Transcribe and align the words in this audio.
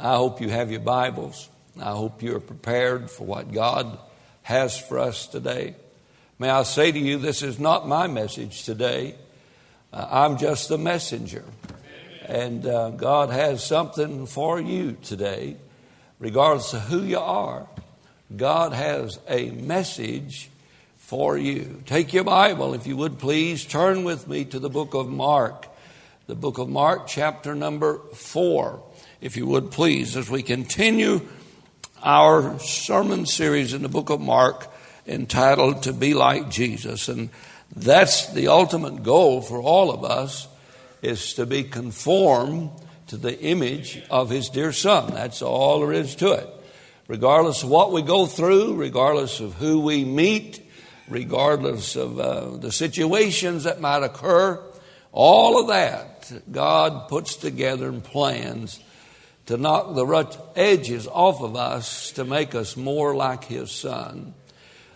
I 0.00 0.14
hope 0.14 0.40
you 0.40 0.48
have 0.48 0.70
your 0.70 0.78
Bibles. 0.78 1.48
I 1.76 1.90
hope 1.90 2.22
you're 2.22 2.38
prepared 2.38 3.10
for 3.10 3.26
what 3.26 3.50
God 3.50 3.98
has 4.42 4.78
for 4.78 5.00
us 5.00 5.26
today. 5.26 5.74
May 6.38 6.50
I 6.50 6.62
say 6.62 6.92
to 6.92 6.98
you, 6.98 7.18
this 7.18 7.42
is 7.42 7.58
not 7.58 7.88
my 7.88 8.06
message 8.06 8.62
today. 8.62 9.16
Uh, 9.92 10.06
I'm 10.08 10.38
just 10.38 10.68
the 10.68 10.78
messenger. 10.78 11.44
And 12.26 12.64
uh, 12.64 12.90
God 12.90 13.30
has 13.30 13.64
something 13.64 14.26
for 14.26 14.60
you 14.60 14.96
today, 15.02 15.56
regardless 16.20 16.74
of 16.74 16.82
who 16.82 17.02
you 17.02 17.18
are. 17.18 17.66
God 18.36 18.74
has 18.74 19.18
a 19.28 19.50
message 19.50 20.48
for 20.98 21.36
you. 21.36 21.82
Take 21.86 22.12
your 22.12 22.22
Bible, 22.22 22.72
if 22.74 22.86
you 22.86 22.96
would 22.96 23.18
please, 23.18 23.64
turn 23.64 24.04
with 24.04 24.28
me 24.28 24.44
to 24.44 24.60
the 24.60 24.70
book 24.70 24.94
of 24.94 25.08
Mark, 25.08 25.66
the 26.28 26.36
book 26.36 26.58
of 26.58 26.68
Mark, 26.68 27.08
chapter 27.08 27.56
number 27.56 27.98
four 28.14 28.84
if 29.20 29.36
you 29.36 29.46
would 29.46 29.70
please, 29.70 30.16
as 30.16 30.30
we 30.30 30.42
continue 30.42 31.20
our 32.02 32.58
sermon 32.60 33.26
series 33.26 33.74
in 33.74 33.82
the 33.82 33.88
book 33.88 34.10
of 34.10 34.20
Mark 34.20 34.72
entitled 35.06 35.82
To 35.82 35.92
Be 35.92 36.14
Like 36.14 36.50
Jesus. 36.50 37.08
And 37.08 37.30
that's 37.74 38.32
the 38.32 38.48
ultimate 38.48 39.02
goal 39.02 39.42
for 39.42 39.60
all 39.60 39.90
of 39.90 40.04
us 40.04 40.46
is 41.02 41.34
to 41.34 41.46
be 41.46 41.64
conformed 41.64 42.70
to 43.08 43.16
the 43.16 43.38
image 43.40 44.02
of 44.10 44.30
his 44.30 44.48
dear 44.50 44.72
son. 44.72 45.12
That's 45.12 45.42
all 45.42 45.80
there 45.80 45.92
is 45.92 46.14
to 46.16 46.32
it. 46.32 46.48
Regardless 47.08 47.62
of 47.62 47.70
what 47.70 47.90
we 47.90 48.02
go 48.02 48.26
through, 48.26 48.74
regardless 48.74 49.40
of 49.40 49.54
who 49.54 49.80
we 49.80 50.04
meet, 50.04 50.62
regardless 51.08 51.96
of 51.96 52.20
uh, 52.20 52.56
the 52.58 52.70
situations 52.70 53.64
that 53.64 53.80
might 53.80 54.04
occur, 54.04 54.62
all 55.10 55.60
of 55.60 55.68
that 55.68 56.30
God 56.52 57.08
puts 57.08 57.34
together 57.34 57.88
and 57.88 58.04
plans 58.04 58.78
to 59.48 59.56
knock 59.56 59.94
the 59.94 60.04
rough 60.04 60.38
edges 60.56 61.06
off 61.06 61.40
of 61.40 61.56
us 61.56 62.12
to 62.12 62.22
make 62.22 62.54
us 62.54 62.76
more 62.76 63.16
like 63.16 63.44
His 63.44 63.70
Son. 63.70 64.34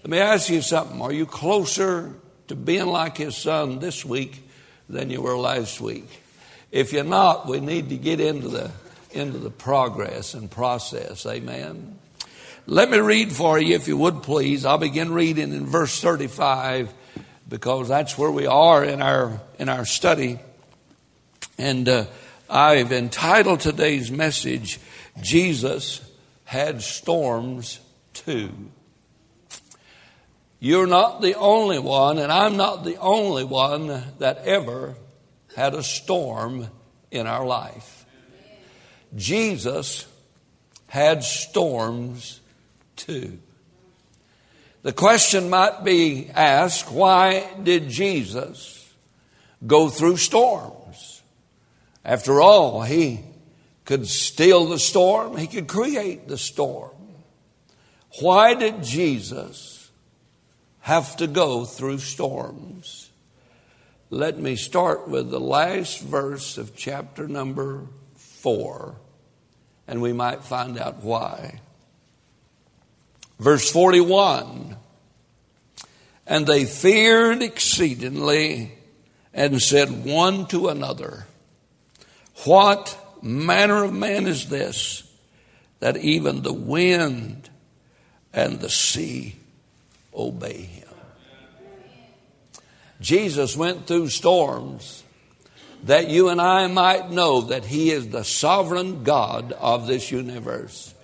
Let 0.02 0.10
me 0.10 0.18
ask 0.18 0.50
you 0.50 0.60
something. 0.60 1.00
Are 1.00 1.10
you 1.10 1.24
closer 1.24 2.12
to 2.48 2.54
being 2.54 2.84
like 2.84 3.16
His 3.16 3.34
Son 3.34 3.78
this 3.78 4.04
week 4.04 4.46
than 4.90 5.08
you 5.08 5.22
were 5.22 5.38
last 5.38 5.80
week? 5.80 6.06
If 6.70 6.92
you're 6.92 7.02
not, 7.02 7.48
we 7.48 7.60
need 7.60 7.88
to 7.88 7.96
get 7.96 8.20
into 8.20 8.48
the, 8.48 8.70
into 9.12 9.38
the 9.38 9.48
progress 9.48 10.34
and 10.34 10.50
process. 10.50 11.24
Amen. 11.24 11.98
Let 12.66 12.90
me 12.90 12.98
read 12.98 13.32
for 13.32 13.58
you, 13.58 13.74
if 13.74 13.88
you 13.88 13.96
would 13.96 14.22
please. 14.22 14.66
I'll 14.66 14.76
begin 14.76 15.14
reading 15.14 15.54
in 15.54 15.64
verse 15.64 15.98
35 15.98 16.92
because 17.48 17.88
that's 17.88 18.18
where 18.18 18.30
we 18.30 18.46
are 18.46 18.84
in 18.84 19.00
our, 19.00 19.40
in 19.58 19.70
our 19.70 19.86
study. 19.86 20.40
And, 21.56 21.88
uh, 21.88 22.04
I've 22.52 22.92
entitled 22.92 23.60
today's 23.60 24.10
message, 24.10 24.78
Jesus 25.22 26.02
Had 26.44 26.82
Storms 26.82 27.80
Too. 28.12 28.50
You're 30.60 30.86
not 30.86 31.22
the 31.22 31.34
only 31.34 31.78
one, 31.78 32.18
and 32.18 32.30
I'm 32.30 32.58
not 32.58 32.84
the 32.84 32.98
only 32.98 33.42
one 33.42 33.86
that 34.18 34.44
ever 34.44 34.96
had 35.56 35.72
a 35.72 35.82
storm 35.82 36.68
in 37.10 37.26
our 37.26 37.46
life. 37.46 38.04
Jesus 39.16 40.06
had 40.88 41.24
storms 41.24 42.42
too. 42.96 43.38
The 44.82 44.92
question 44.92 45.48
might 45.48 45.84
be 45.84 46.28
asked 46.28 46.92
why 46.92 47.48
did 47.62 47.88
Jesus 47.88 48.92
go 49.66 49.88
through 49.88 50.18
storms? 50.18 50.81
After 52.04 52.40
all, 52.40 52.82
he 52.82 53.20
could 53.84 54.06
steal 54.08 54.66
the 54.66 54.78
storm, 54.78 55.36
he 55.36 55.46
could 55.46 55.68
create 55.68 56.28
the 56.28 56.38
storm. 56.38 56.90
Why 58.20 58.54
did 58.54 58.82
Jesus 58.82 59.90
have 60.80 61.16
to 61.16 61.26
go 61.26 61.64
through 61.64 61.98
storms? 61.98 63.10
Let 64.10 64.38
me 64.38 64.56
start 64.56 65.08
with 65.08 65.30
the 65.30 65.40
last 65.40 66.02
verse 66.02 66.58
of 66.58 66.76
chapter 66.76 67.26
number 67.26 67.86
four, 68.14 68.96
and 69.88 70.02
we 70.02 70.12
might 70.12 70.44
find 70.44 70.78
out 70.78 71.02
why. 71.02 71.60
Verse 73.38 73.70
41 73.70 74.76
And 76.26 76.46
they 76.46 76.66
feared 76.66 77.42
exceedingly 77.42 78.72
and 79.32 79.62
said 79.62 80.04
one 80.04 80.46
to 80.48 80.68
another, 80.68 81.26
what 82.44 82.98
manner 83.22 83.84
of 83.84 83.92
man 83.92 84.26
is 84.26 84.48
this 84.48 85.04
that 85.80 85.96
even 85.96 86.42
the 86.42 86.52
wind 86.52 87.50
and 88.32 88.60
the 88.60 88.70
sea 88.70 89.36
obey 90.14 90.62
him? 90.62 90.88
Jesus 93.00 93.56
went 93.56 93.86
through 93.86 94.08
storms 94.08 95.02
that 95.84 96.08
you 96.08 96.28
and 96.28 96.40
I 96.40 96.68
might 96.68 97.10
know 97.10 97.42
that 97.42 97.64
he 97.64 97.90
is 97.90 98.08
the 98.08 98.24
sovereign 98.24 99.02
God 99.02 99.52
of 99.52 99.86
this 99.86 100.12
universe. 100.12 100.94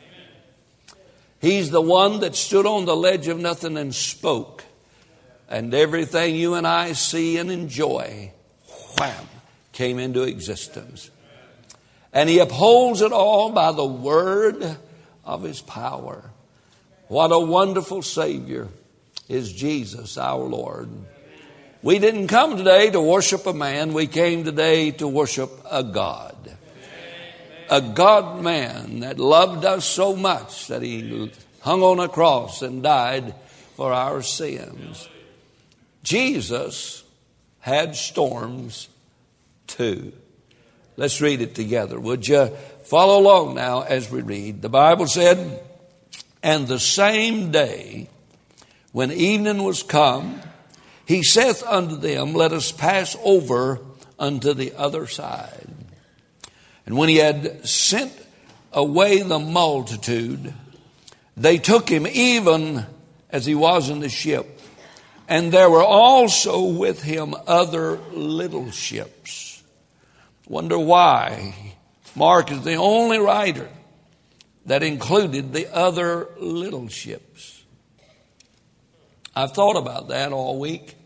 He's 1.41 1.71
the 1.71 1.81
one 1.81 2.21
that 2.21 2.37
stood 2.37 2.67
on 2.67 2.85
the 2.85 2.97
ledge 2.97 3.29
of 3.29 3.39
nothing 3.39 3.77
and 3.77 3.95
spoke. 3.95 4.65
And 5.49 5.73
everything 5.73 6.37
you 6.37 6.55
and 6.55 6.67
I 6.67 6.93
see 6.93 7.39
and 7.39 7.51
enjoy, 7.51 8.33
wham, 8.99 9.27
came 9.73 9.99
into 9.99 10.23
existence. 10.23 11.11
And 12.13 12.29
he 12.29 12.39
upholds 12.39 13.03
it 13.03 13.13
all 13.13 13.51
by 13.51 13.73
the 13.73 13.85
word 13.85 14.77
of 15.25 15.43
his 15.43 15.61
power. 15.61 16.31
What 17.09 17.33
a 17.33 17.39
wonderful 17.39 18.03
Savior 18.03 18.69
is 19.29 19.53
Jesus 19.53 20.17
our 20.17 20.43
Lord. 20.43 20.89
We 21.83 21.99
didn't 21.99 22.29
come 22.29 22.57
today 22.57 22.91
to 22.91 23.01
worship 23.01 23.47
a 23.47 23.53
man, 23.53 23.93
we 23.93 24.07
came 24.07 24.45
today 24.45 24.91
to 24.93 25.07
worship 25.07 25.51
a 25.71 25.85
God. 25.85 26.35
A 27.71 27.81
God 27.81 28.43
man 28.43 29.01
that 29.01 29.19
loved 29.19 29.65
us 29.65 29.85
so 29.85 30.17
much 30.17 30.69
that 30.69 30.83
he 30.83 31.31
hung 31.61 31.83
on 31.83 32.01
a 32.01 32.09
cross 32.09 32.63
and 32.63 32.83
died 32.83 33.35
for 33.77 33.93
our 33.93 34.23
sins. 34.23 35.09
Jesus 36.03 37.05
had 37.61 37.95
storms 37.95 38.89
too. 39.67 40.13
Let's 40.99 41.21
read 41.21 41.41
it 41.43 41.55
together. 41.55 42.01
Would 42.01 42.27
you 42.27 42.49
follow 42.83 43.21
along 43.21 43.55
now 43.55 43.83
as 43.83 44.11
we 44.11 44.21
read? 44.21 44.63
The 44.63 44.69
Bible 44.69 45.07
said, 45.07 45.63
And 46.43 46.67
the 46.67 46.81
same 46.81 47.53
day, 47.53 48.09
when 48.91 49.13
evening 49.13 49.63
was 49.63 49.85
come, 49.85 50.41
he 51.07 51.23
saith 51.23 51.63
unto 51.65 51.95
them, 51.95 52.35
Let 52.35 52.53
us 52.53 52.73
pass 52.73 53.17
over 53.23 53.79
unto 54.19 54.55
the 54.55 54.75
other 54.75 55.07
side. 55.07 55.69
And 56.85 56.97
when 56.97 57.09
he 57.09 57.19
had 57.19 57.65
sent 57.65 58.13
away 58.73 59.23
the 59.23 59.39
multitude, 59.39 60.53
they 61.37 61.59
took 61.59 61.89
him 61.89 62.09
even 62.09 62.87
as 63.31 63.47
he 63.47 63.55
was 63.55 63.89
in 63.89 64.01
the 64.01 64.09
ship. 64.09 64.61
And 65.29 65.53
there 65.53 65.71
were 65.71 65.85
also 65.85 66.65
with 66.65 67.05
him 67.05 67.37
other 67.47 67.99
little 68.11 68.73
ships. 68.73 69.48
Wonder 70.49 70.79
why. 70.79 71.55
Mark 72.17 72.51
is 72.51 72.63
the 72.63 72.77
only 72.77 73.19
writer 73.19 73.69
that 74.65 74.83
included 74.83 75.53
the 75.53 75.73
other 75.75 76.29
little 76.39 76.89
ships. 76.89 77.63
I've 79.37 79.53
thought 79.53 79.77
about 79.77 80.09
that 80.09 80.33
all 80.33 80.59
week. 80.59 80.97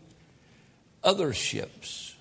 Other 1.03 1.33
ships. 1.33 2.15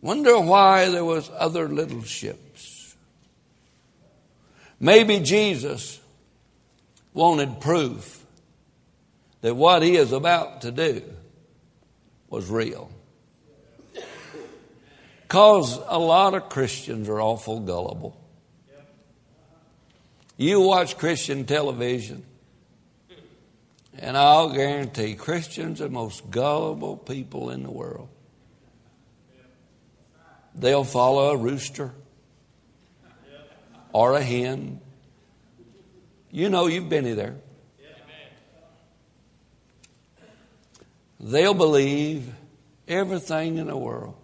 Wonder 0.00 0.38
why 0.40 0.88
there 0.90 1.04
was 1.04 1.30
other 1.36 1.68
little 1.68 2.02
ships. 2.02 2.94
Maybe 4.78 5.18
Jesus 5.20 6.00
wanted 7.12 7.60
proof 7.60 8.24
that 9.40 9.54
what 9.54 9.82
he 9.82 9.96
is 9.96 10.12
about 10.12 10.62
to 10.62 10.70
do 10.70 11.02
was 12.28 12.48
real. 12.48 12.90
Because 15.34 15.80
a 15.88 15.98
lot 15.98 16.34
of 16.34 16.48
Christians 16.48 17.08
are 17.08 17.20
awful 17.20 17.58
gullible. 17.58 18.16
You 20.36 20.60
watch 20.60 20.96
Christian 20.96 21.44
television, 21.44 22.24
and 23.98 24.16
I'll 24.16 24.52
guarantee 24.52 25.16
Christians 25.16 25.80
are 25.80 25.86
the 25.86 25.90
most 25.90 26.30
gullible 26.30 26.96
people 26.96 27.50
in 27.50 27.64
the 27.64 27.70
world. 27.72 28.08
They'll 30.54 30.84
follow 30.84 31.30
a 31.32 31.36
rooster 31.36 31.90
or 33.92 34.14
a 34.14 34.22
hen. 34.22 34.80
You 36.30 36.48
know, 36.48 36.68
you've 36.68 36.88
been 36.88 37.16
there. 37.16 37.34
They'll 41.18 41.54
believe 41.54 42.32
everything 42.86 43.58
in 43.58 43.66
the 43.66 43.76
world. 43.76 44.14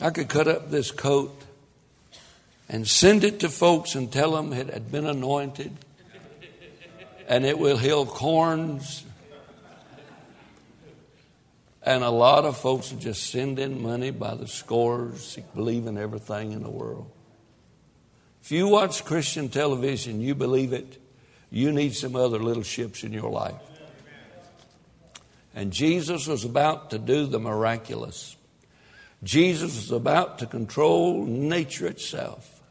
I 0.00 0.10
could 0.10 0.28
cut 0.28 0.46
up 0.46 0.70
this 0.70 0.90
coat 0.90 1.44
and 2.68 2.86
send 2.86 3.24
it 3.24 3.40
to 3.40 3.48
folks 3.48 3.94
and 3.94 4.12
tell 4.12 4.32
them 4.32 4.52
it 4.52 4.70
had 4.70 4.92
been 4.92 5.06
anointed 5.06 5.72
and 7.28 7.44
it 7.44 7.58
will 7.58 7.76
heal 7.76 8.06
corns. 8.06 9.04
And 11.82 12.04
a 12.04 12.10
lot 12.10 12.44
of 12.44 12.56
folks 12.56 12.92
are 12.92 12.96
just 12.96 13.30
sending 13.30 13.82
money 13.82 14.10
by 14.10 14.34
the 14.34 14.46
scores, 14.46 15.38
believing 15.54 15.98
everything 15.98 16.52
in 16.52 16.62
the 16.62 16.70
world. 16.70 17.10
If 18.42 18.52
you 18.52 18.68
watch 18.68 19.04
Christian 19.04 19.48
television, 19.48 20.20
you 20.20 20.34
believe 20.34 20.72
it, 20.72 21.00
you 21.50 21.72
need 21.72 21.94
some 21.94 22.16
other 22.16 22.38
little 22.38 22.62
ships 22.62 23.04
in 23.04 23.12
your 23.12 23.30
life. 23.30 23.60
And 25.54 25.72
Jesus 25.72 26.26
was 26.26 26.44
about 26.44 26.90
to 26.90 26.98
do 26.98 27.26
the 27.26 27.40
miraculous. 27.40 28.36
Jesus 29.22 29.74
was 29.76 29.90
about 29.90 30.38
to 30.38 30.46
control 30.46 31.24
nature 31.24 31.86
itself. 31.86 32.62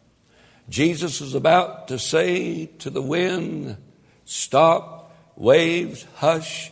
Jesus 0.70 1.22
was 1.22 1.34
about 1.34 1.90
to 1.90 2.00
say 2.00 2.66
to 2.80 2.90
the 2.90 3.02
wind, 3.02 3.78
Stop, 4.26 5.16
waves, 5.36 6.06
hush. 6.16 6.72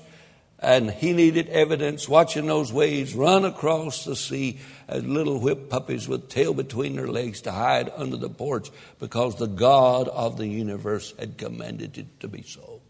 And 0.60 0.90
he 0.90 1.14
needed 1.14 1.50
evidence 1.50 2.10
watching 2.10 2.48
those 2.48 2.74
waves 2.74 3.14
run 3.14 3.46
across 3.46 4.04
the 4.04 4.16
sea 4.16 4.60
as 4.88 5.04
little 5.04 5.40
whip 5.40 5.70
puppies 5.70 6.08
with 6.08 6.30
tail 6.30 6.54
between 6.54 6.96
their 6.96 7.08
legs 7.08 7.42
to 7.42 7.52
hide 7.52 7.92
under 7.96 8.18
the 8.18 8.30
porch 8.30 8.70
because 9.00 9.36
the 9.36 9.48
God 9.48 10.08
of 10.08 10.38
the 10.38 10.48
universe 10.48 11.14
had 11.20 11.38
commanded 11.38 11.98
it 11.98 12.20
to 12.22 12.28
be 12.28 12.42
so. 12.42 12.82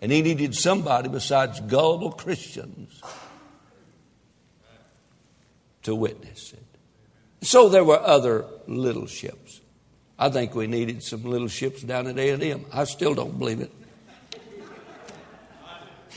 And 0.00 0.10
he 0.10 0.20
needed 0.20 0.54
somebody 0.54 1.08
besides 1.08 1.60
gullible 1.60 2.12
Christians 2.12 3.00
to 5.82 5.94
witness 5.94 6.52
it. 6.52 6.64
So 7.42 7.68
there 7.68 7.84
were 7.84 8.00
other 8.00 8.44
little 8.66 9.06
ships. 9.06 9.60
I 10.18 10.28
think 10.28 10.54
we 10.54 10.66
needed 10.66 11.02
some 11.02 11.24
little 11.24 11.48
ships 11.48 11.82
down 11.82 12.06
at 12.06 12.18
A&M. 12.18 12.64
I 12.72 12.84
still 12.84 13.14
don't 13.14 13.38
believe 13.38 13.60
it. 13.60 13.72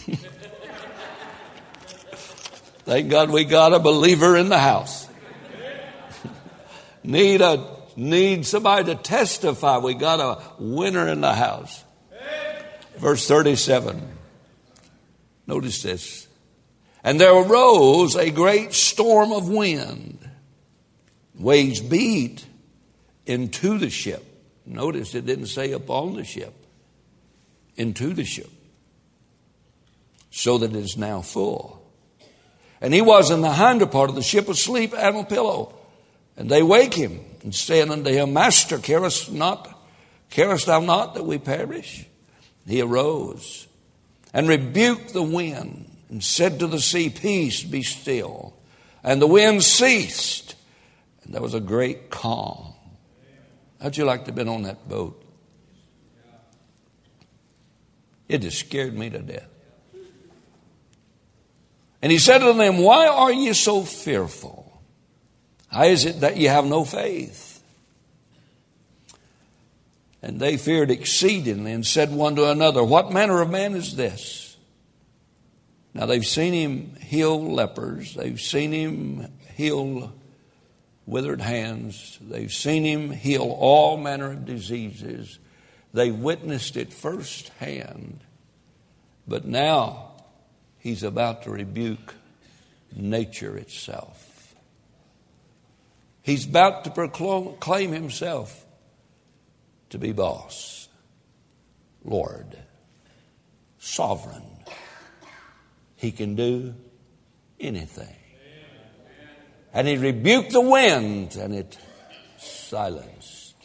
Thank 2.86 3.10
God 3.10 3.32
we 3.32 3.46
got 3.46 3.74
a 3.74 3.80
believer 3.80 4.38
in 4.38 4.50
the 4.50 4.60
house. 4.60 5.08
need 7.04 7.42
a 7.42 7.76
need 7.96 8.46
somebody 8.46 8.94
to 8.94 8.96
testify. 8.96 9.78
We 9.78 9.96
got 9.96 10.20
a 10.20 10.40
winner 10.60 11.08
in 11.08 11.22
the 11.22 11.34
house. 11.34 11.84
Verse 12.98 13.28
37. 13.28 14.02
Notice 15.48 15.82
this. 15.82 16.25
And 17.06 17.22
there 17.22 17.36
arose 17.36 18.16
a 18.16 18.32
great 18.32 18.74
storm 18.74 19.32
of 19.32 19.48
wind. 19.48 20.28
Waves 21.38 21.80
beat 21.80 22.44
into 23.28 23.78
the 23.78 23.92
ship. 23.92 24.26
Notice 24.66 25.14
it 25.14 25.28
didn't 25.28 25.46
say 25.46 25.72
upon 25.72 26.16
the 26.16 26.24
ship, 26.24 26.52
into 27.76 28.12
the 28.14 28.26
ship, 28.26 28.50
so 30.32 30.58
that 30.58 30.72
it 30.72 30.76
is 30.76 30.98
now 30.98 31.22
full. 31.22 31.88
And 32.82 32.92
he 32.92 33.02
was 33.02 33.30
in 33.30 33.42
the 33.42 33.54
hinder 33.54 33.86
part 33.86 34.10
of 34.10 34.16
the 34.16 34.24
ship 34.24 34.50
asleep 34.50 34.92
on 34.92 35.16
a 35.16 35.24
pillow. 35.26 35.78
And 36.36 36.50
they 36.50 36.64
wake 36.64 36.96
him 36.96 37.20
and 37.44 37.54
saying 37.54 37.92
unto 37.92 38.10
him, 38.10 38.34
Master, 38.34 38.80
carest 38.80 39.32
not, 39.32 39.80
carest 40.32 40.66
thou 40.66 40.80
not 40.80 41.14
that 41.14 41.24
we 41.24 41.38
perish? 41.38 42.08
He 42.66 42.82
arose 42.82 43.68
and 44.34 44.50
rebuked 44.50 45.14
the 45.14 45.22
wind 45.22 45.92
and 46.16 46.24
said 46.24 46.60
to 46.60 46.68
the 46.68 46.80
sea, 46.80 47.10
Peace, 47.10 47.62
be 47.62 47.84
still. 47.84 48.54
And 49.04 49.22
the 49.22 49.28
wind 49.28 49.66
ceased, 49.66 50.56
and 51.22 51.34
there 51.34 51.42
was 51.42 51.54
a 51.54 51.60
great 51.60 52.10
calm. 52.10 52.74
How'd 53.82 53.98
you 53.98 54.06
like 54.06 54.22
to 54.22 54.26
have 54.28 54.36
been 54.36 54.48
on 54.48 54.64
that 54.64 54.88
boat? 54.88 55.22
It 58.30 58.38
just 58.44 58.60
scared 58.60 58.98
me 58.98 59.10
to 59.10 59.20
death. 59.20 59.50
And 62.02 62.14
he 62.14 62.18
said 62.18 62.38
to 62.38 62.54
them, 62.54 62.78
Why 62.78 63.08
are 63.08 63.34
you 63.34 63.54
so 63.54 63.84
fearful? 63.84 64.82
How 65.68 65.84
is 65.84 66.06
it 66.06 66.22
that 66.22 66.38
you 66.38 66.48
have 66.48 66.64
no 66.64 66.86
faith? 66.86 67.62
And 70.22 70.40
they 70.40 70.56
feared 70.56 70.92
exceedingly 70.92 71.74
and 71.74 71.86
said 71.86 72.14
one 72.14 72.38
to 72.38 72.50
another, 72.50 72.86
What 72.86 73.12
manner 73.12 73.42
of 73.42 73.50
man 73.50 73.76
is 73.76 73.98
this? 73.98 74.45
Now 75.96 76.06
they've 76.06 76.26
seen 76.26 76.54
him 76.54 76.96
heal 76.98 77.42
lepers, 77.52 78.14
they've 78.14 78.40
seen 78.40 78.72
him 78.72 79.32
heal 79.56 80.14
withered 81.06 81.42
hands. 81.42 82.18
They've 82.22 82.52
seen 82.52 82.84
him 82.84 83.12
heal 83.12 83.56
all 83.60 83.98
manner 83.98 84.32
of 84.32 84.46
diseases. 84.46 85.40
They've 85.94 86.16
witnessed 86.16 86.78
it 86.78 86.92
firsthand. 86.92 88.22
But 89.28 89.46
now 89.46 90.14
he's 90.80 91.04
about 91.04 91.44
to 91.44 91.52
rebuke 91.52 92.14
nature 92.96 93.58
itself. 93.58 94.56
He's 96.22 96.46
about 96.46 96.86
to 96.86 96.92
proclaim 96.92 97.92
himself 97.92 98.66
to 99.92 100.00
be 100.00 100.12
boss, 100.12 100.88
Lord, 102.04 102.58
sovereign. 103.78 104.55
He 106.06 106.12
can 106.12 106.36
do 106.36 106.76
anything. 107.60 108.16
And 109.74 109.88
he 109.88 109.98
rebuked 109.98 110.52
the 110.52 110.62
wind, 110.62 111.36
and 111.36 111.56
it 111.56 111.80
silenced. 112.38 113.56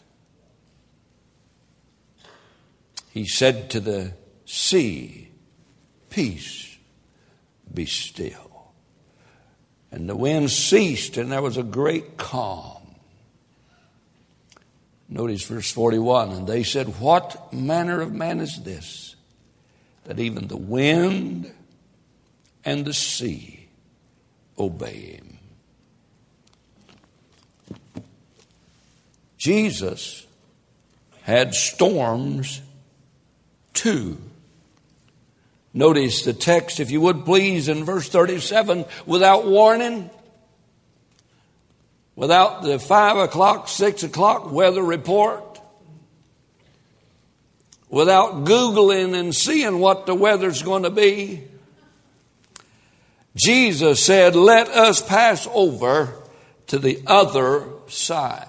He 3.11 3.27
said 3.27 3.69
to 3.73 3.81
the 3.81 4.15
sea, 4.47 5.33
Peace, 6.09 6.79
be 7.75 7.85
still. 7.85 8.73
And 9.93 10.09
the 10.09 10.17
wind 10.17 10.51
ceased, 10.51 11.19
and 11.19 11.31
there 11.31 11.43
was 11.43 11.59
a 11.59 11.63
great 11.63 12.17
calm. 12.17 12.97
Notice 15.11 15.45
verse 15.45 15.71
41 15.71 16.31
And 16.31 16.47
they 16.47 16.63
said, 16.63 17.01
What 17.01 17.53
manner 17.53 18.01
of 18.01 18.15
man 18.15 18.41
is 18.41 18.63
this, 18.63 19.15
that 20.05 20.19
even 20.19 20.49
the 20.49 20.57
wind 20.57 21.53
and 22.65 22.85
the 22.85 22.95
sea 22.95 23.69
obey 24.59 25.17
him? 25.17 25.39
Jesus 29.39 30.27
had 31.23 31.55
storms 31.55 32.61
too. 33.73 34.19
Notice 35.73 36.25
the 36.25 36.33
text, 36.33 36.81
if 36.81 36.91
you 36.91 37.01
would 37.01 37.25
please, 37.25 37.69
in 37.69 37.85
verse 37.85 38.09
37 38.09 38.85
without 39.07 39.47
warning, 39.47 40.11
without 42.17 42.63
the 42.63 42.79
five 42.79 43.17
o'clock, 43.17 43.69
six 43.69 44.03
o'clock 44.03 44.53
weather 44.53 44.83
report, 44.83 45.61
without 47.89 48.45
Googling 48.45 49.19
and 49.19 49.35
seeing 49.35 49.79
what 49.79 50.07
the 50.07 50.15
weather's 50.15 50.63
going 50.63 50.83
to 50.83 50.91
be. 50.91 51.45
Jesus 53.37 54.05
said, 54.05 54.35
Let 54.35 54.69
us 54.69 55.01
pass 55.01 55.49
over 55.53 56.15
to 56.69 56.79
the 56.79 57.03
other 57.07 57.67
side. 57.89 58.47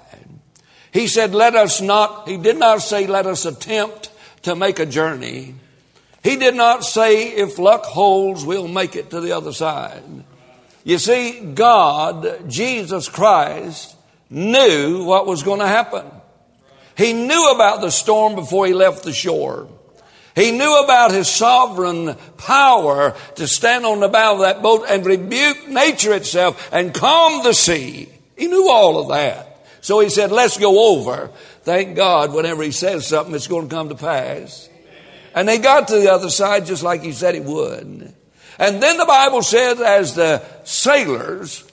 He 0.92 1.08
said, 1.08 1.34
let 1.34 1.56
us 1.56 1.82
not, 1.82 2.28
he 2.28 2.38
did 2.38 2.58
not 2.58 2.82
say, 2.82 3.08
let 3.08 3.26
us 3.26 3.46
attempt 3.46 4.12
to 4.44 4.56
make 4.56 4.80
a 4.80 4.86
journey. 4.86 5.56
He 6.24 6.36
did 6.36 6.56
not 6.56 6.84
say, 6.84 7.30
if 7.30 7.58
luck 7.58 7.86
holds, 7.86 8.46
we'll 8.46 8.68
make 8.68 8.96
it 8.96 9.10
to 9.12 9.22
the 9.22 9.32
other 9.32 9.54
side. 9.54 10.04
You 10.84 10.98
see, 10.98 11.40
God, 11.40 12.50
Jesus 12.50 13.08
Christ, 13.08 13.96
knew 14.30 15.04
what 15.06 15.26
was 15.26 15.44
going 15.44 15.60
to 15.60 15.68
happen. 15.68 16.06
He 16.98 17.14
knew 17.14 17.52
about 17.52 17.82
the 17.82 17.90
storm 17.90 18.36
before 18.36 18.68
he 18.68 18.74
left 18.74 19.04
the 19.04 19.14
shore. 19.14 19.68
He 20.42 20.50
knew 20.50 20.80
about 20.84 21.12
his 21.12 21.30
sovereign 21.30 22.16
power 22.38 23.16
to 23.36 23.48
stand 23.48 23.86
on 23.86 24.00
the 24.00 24.08
bow 24.08 24.34
of 24.34 24.40
that 24.40 24.64
boat 24.64 24.86
and 24.90 25.06
rebuke 25.06 25.68
nature 25.68 26.14
itself 26.14 26.68
and 26.74 26.96
calm 26.96 27.44
the 27.44 27.54
sea. 27.54 28.10
He 28.36 28.48
knew 28.48 28.68
all 28.68 29.00
of 29.00 29.10
that. 29.10 29.64
So 29.82 30.00
he 30.00 30.10
said, 30.10 30.32
let's 30.32 30.58
go 30.58 30.96
over. 30.96 31.30
Thank 31.62 31.96
God, 31.96 32.34
whenever 32.34 32.64
he 32.64 32.72
says 32.72 33.06
something, 33.06 33.36
it's 33.36 33.46
going 33.46 33.70
to 33.70 33.76
come 33.76 33.90
to 33.90 33.96
pass. 33.96 34.68
And 35.36 35.48
they 35.48 35.60
got 35.60 35.90
to 35.90 36.00
the 36.00 36.12
other 36.12 36.32
side 36.32 36.66
just 36.66 36.82
like 36.82 37.04
he 37.04 37.12
said 37.12 37.36
he 37.36 37.42
would. 37.42 38.12
And 38.58 38.82
then 38.82 38.98
the 38.98 39.06
Bible 39.06 39.44
says, 39.44 39.80
as 39.80 40.16
the 40.16 40.44
sailors, 40.64 41.64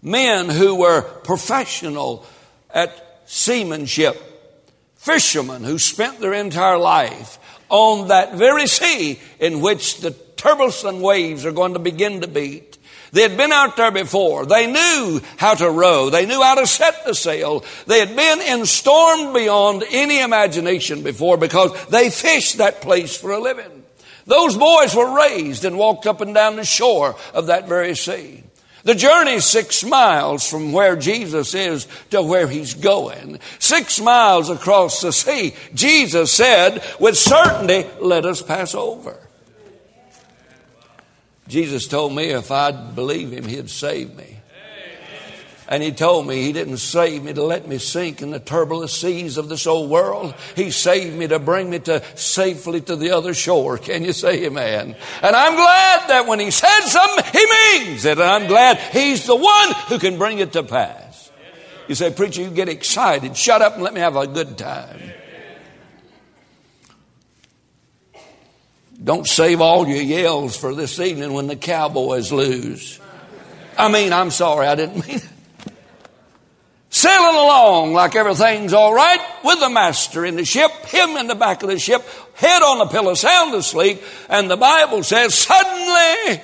men 0.00 0.48
who 0.48 0.76
were 0.76 1.02
professional 1.02 2.24
at 2.70 2.90
seamanship, 3.26 4.16
fishermen 5.00 5.64
who 5.64 5.78
spent 5.78 6.20
their 6.20 6.34
entire 6.34 6.76
life 6.76 7.38
on 7.70 8.08
that 8.08 8.34
very 8.34 8.66
sea 8.66 9.18
in 9.38 9.62
which 9.62 10.00
the 10.00 10.10
turbulent 10.36 10.98
waves 10.98 11.46
are 11.46 11.52
going 11.52 11.72
to 11.72 11.78
begin 11.78 12.20
to 12.20 12.28
beat, 12.28 12.76
They 13.12 13.22
had 13.22 13.36
been 13.36 13.50
out 13.50 13.76
there 13.76 13.90
before. 13.90 14.44
They 14.46 14.70
knew 14.70 15.20
how 15.38 15.54
to 15.54 15.70
row. 15.70 16.10
They 16.10 16.26
knew 16.26 16.42
how 16.42 16.56
to 16.56 16.66
set 16.66 17.04
the 17.04 17.14
sail. 17.14 17.64
They 17.86 17.98
had 17.98 18.14
been 18.14 18.40
in 18.40 18.66
storm 18.66 19.32
beyond 19.32 19.84
any 19.90 20.20
imagination 20.20 21.02
before 21.02 21.36
because 21.36 21.72
they 21.86 22.10
fished 22.10 22.58
that 22.58 22.82
place 22.82 23.16
for 23.16 23.32
a 23.32 23.40
living. 23.40 23.84
Those 24.26 24.56
boys 24.56 24.94
were 24.94 25.16
raised 25.16 25.64
and 25.64 25.78
walked 25.78 26.06
up 26.06 26.20
and 26.20 26.34
down 26.34 26.56
the 26.56 26.64
shore 26.64 27.16
of 27.34 27.46
that 27.46 27.66
very 27.66 27.96
sea. 27.96 28.44
The 28.82 28.94
journey 28.94 29.34
is 29.34 29.44
six 29.44 29.84
miles 29.84 30.48
from 30.48 30.72
where 30.72 30.96
Jesus 30.96 31.54
is 31.54 31.86
to 32.10 32.22
where 32.22 32.48
he's 32.48 32.74
going. 32.74 33.38
Six 33.58 34.00
miles 34.00 34.50
across 34.50 35.00
the 35.00 35.12
sea. 35.12 35.54
Jesus 35.74 36.32
said, 36.32 36.82
with 36.98 37.16
certainty, 37.16 37.88
let 38.00 38.24
us 38.24 38.42
pass 38.42 38.74
over. 38.74 39.18
Jesus 41.48 41.88
told 41.88 42.14
me 42.14 42.26
if 42.26 42.50
I'd 42.50 42.94
believe 42.94 43.32
him, 43.32 43.44
he'd 43.44 43.70
save 43.70 44.14
me. 44.16 44.39
And 45.70 45.84
he 45.84 45.92
told 45.92 46.26
me 46.26 46.42
he 46.42 46.52
didn't 46.52 46.78
save 46.78 47.22
me 47.22 47.32
to 47.32 47.44
let 47.44 47.68
me 47.68 47.78
sink 47.78 48.22
in 48.22 48.32
the 48.32 48.40
turbulent 48.40 48.90
seas 48.90 49.38
of 49.38 49.48
this 49.48 49.68
old 49.68 49.88
world. 49.88 50.34
He 50.56 50.72
saved 50.72 51.16
me 51.16 51.28
to 51.28 51.38
bring 51.38 51.70
me 51.70 51.78
to 51.78 52.02
safely 52.16 52.80
to 52.80 52.96
the 52.96 53.12
other 53.12 53.34
shore. 53.34 53.78
Can 53.78 54.02
you 54.02 54.12
say 54.12 54.46
amen? 54.46 54.96
And 55.22 55.36
I'm 55.36 55.54
glad 55.54 56.08
that 56.08 56.26
when 56.26 56.40
he 56.40 56.50
said 56.50 56.80
something, 56.80 57.24
he 57.32 57.46
means 57.46 58.04
it. 58.04 58.18
And 58.18 58.22
I'm 58.22 58.48
glad 58.48 58.78
he's 58.78 59.26
the 59.26 59.36
one 59.36 59.72
who 59.86 60.00
can 60.00 60.18
bring 60.18 60.40
it 60.40 60.54
to 60.54 60.64
pass. 60.64 61.30
You 61.86 61.94
say, 61.94 62.12
preacher, 62.12 62.42
you 62.42 62.50
get 62.50 62.68
excited. 62.68 63.36
Shut 63.36 63.62
up 63.62 63.74
and 63.74 63.84
let 63.84 63.94
me 63.94 64.00
have 64.00 64.16
a 64.16 64.26
good 64.26 64.58
time. 64.58 65.00
Don't 69.02 69.26
save 69.26 69.60
all 69.60 69.86
your 69.86 70.02
yells 70.02 70.56
for 70.56 70.74
this 70.74 70.98
evening 70.98 71.32
when 71.32 71.46
the 71.46 71.54
Cowboys 71.54 72.32
lose. 72.32 72.98
I 73.78 73.90
mean, 73.90 74.12
I'm 74.12 74.32
sorry, 74.32 74.66
I 74.66 74.74
didn't 74.74 75.06
mean 75.06 75.18
it. 75.18 75.28
Sailing 76.92 77.36
along 77.36 77.92
like 77.92 78.16
everything's 78.16 78.72
all 78.72 78.92
right 78.92 79.20
with 79.44 79.60
the 79.60 79.70
master 79.70 80.24
in 80.24 80.34
the 80.34 80.44
ship, 80.44 80.72
him 80.86 81.10
in 81.10 81.28
the 81.28 81.36
back 81.36 81.62
of 81.62 81.68
the 81.68 81.78
ship, 81.78 82.04
head 82.34 82.62
on 82.62 82.78
the 82.78 82.86
pillow, 82.86 83.14
sound 83.14 83.54
asleep, 83.54 84.02
and 84.28 84.50
the 84.50 84.56
Bible 84.56 85.04
says, 85.04 85.32
suddenly, 85.32 86.42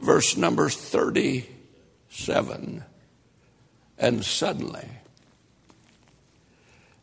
verse 0.00 0.38
number 0.38 0.70
37, 0.70 2.82
and 3.98 4.24
suddenly 4.24 4.88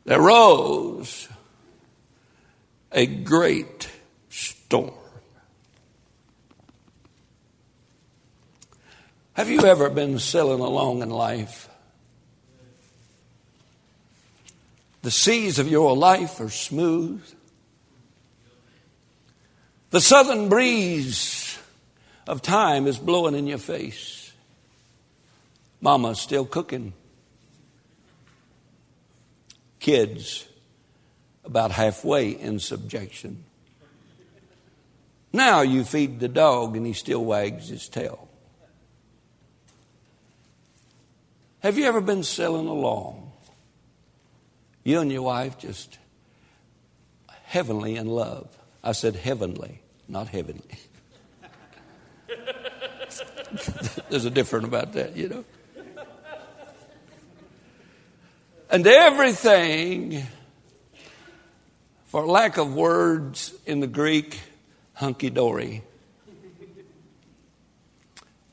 there 0.05 0.19
rose 0.19 1.29
a 2.91 3.05
great 3.05 3.91
storm. 4.29 4.95
Have 9.33 9.51
you 9.51 9.61
ever 9.61 9.91
been 9.91 10.17
sailing 10.17 10.61
along 10.61 11.03
in 11.03 11.11
life? 11.11 11.69
The 15.01 15.11
seas 15.11 15.59
of 15.59 15.67
your 15.67 15.95
life 15.95 16.39
are 16.39 16.49
smooth. 16.49 17.23
The 19.91 20.01
southern 20.01 20.49
breeze 20.49 21.57
of 22.27 22.41
time 22.41 22.85
is 22.85 22.99
blowing 22.99 23.33
in 23.35 23.47
your 23.47 23.57
face. 23.57 24.31
Mama's 25.81 26.19
still 26.19 26.45
cooking. 26.45 26.93
Kids 29.79 30.45
about 31.45 31.71
halfway 31.71 32.29
in 32.29 32.59
subjection. 32.59 33.45
Now 35.31 35.61
you 35.61 35.83
feed 35.83 36.19
the 36.19 36.27
dog 36.27 36.75
and 36.75 36.85
he 36.85 36.93
still 36.93 37.23
wags 37.23 37.69
his 37.69 37.87
tail. 37.87 38.27
Have 41.59 41.77
you 41.77 41.85
ever 41.85 42.01
been 42.01 42.23
sailing 42.23 42.67
along? 42.67 43.28
You 44.83 44.99
and 44.99 45.11
your 45.11 45.21
wife 45.23 45.57
just 45.57 45.97
heavenly 47.43 47.95
in 47.95 48.07
love. 48.07 48.47
I 48.83 48.93
said 48.93 49.15
heavenly, 49.15 49.81
not 50.07 50.27
heavenly. 50.27 50.79
There's 54.09 54.25
a 54.25 54.29
difference 54.29 54.67
about 54.67 54.93
that, 54.93 55.17
you 55.17 55.29
know. 55.29 55.45
And 58.71 58.85
everything, 58.85 60.27
for 62.05 62.25
lack 62.25 62.57
of 62.57 62.73
words 62.75 63.53
in 63.65 63.79
the 63.79 63.87
Greek, 63.87 64.39
hunky 64.93 65.31
dory. 65.31 65.81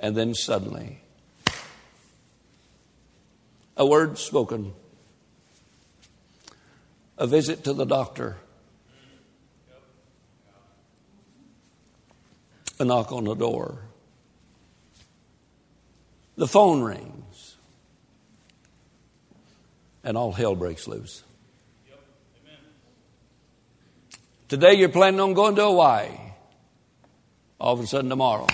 And 0.01 0.17
then 0.17 0.33
suddenly, 0.35 1.01
a 3.77 3.85
word 3.85 4.17
spoken, 4.17 4.73
a 7.19 7.27
visit 7.27 7.65
to 7.65 7.73
the 7.73 7.85
doctor, 7.85 8.37
a 12.79 12.85
knock 12.85 13.13
on 13.13 13.25
the 13.25 13.35
door, 13.35 13.79
the 16.37 16.47
phone 16.47 16.83
rings, 16.83 17.57
and 20.05 20.17
all 20.17 20.33
hell 20.33 20.55
breaks 20.55 20.87
loose. 20.87 21.23
Today 24.49 24.75
you're 24.75 24.89
planning 24.89 25.19
on 25.19 25.35
going 25.35 25.57
to 25.57 25.65
Hawaii. 25.65 26.09
All 27.59 27.73
of 27.73 27.81
a 27.81 27.87
sudden, 27.87 28.11
tomorrow, 28.11 28.47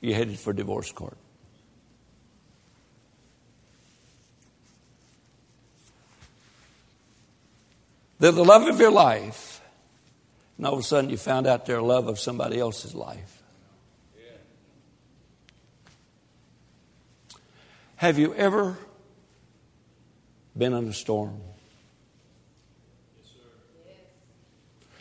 you're 0.00 0.14
headed 0.14 0.38
for 0.38 0.52
divorce 0.52 0.92
court. 0.92 1.16
They're 8.18 8.32
the 8.32 8.44
love 8.44 8.66
of 8.66 8.80
your 8.80 8.90
life, 8.90 9.60
and 10.56 10.66
all 10.66 10.72
of 10.72 10.78
a 10.78 10.82
sudden 10.82 11.10
you 11.10 11.16
found 11.16 11.46
out 11.46 11.66
they're 11.66 11.82
love 11.82 12.08
of 12.08 12.18
somebody 12.18 12.58
else's 12.58 12.94
life. 12.94 13.42
Have 17.96 18.18
you 18.18 18.34
ever 18.34 18.76
been 20.56 20.74
in 20.74 20.88
a 20.88 20.92
storm? 20.92 21.40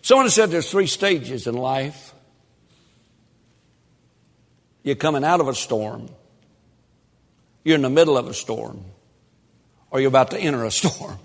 Someone 0.01 0.29
said 0.29 0.51
there's 0.51 0.69
three 0.69 0.87
stages 0.87 1.47
in 1.47 1.55
life. 1.55 2.13
You're 4.83 4.95
coming 4.95 5.23
out 5.23 5.41
of 5.41 5.47
a 5.47 5.55
storm. 5.55 6.09
You're 7.63 7.75
in 7.75 7.81
the 7.81 7.89
middle 7.89 8.17
of 8.17 8.27
a 8.27 8.33
storm. 8.33 8.85
Or 9.89 9.99
you're 9.99 10.09
about 10.09 10.31
to 10.31 10.37
enter 10.37 10.63
a 10.63 10.71
storm. 10.71 11.17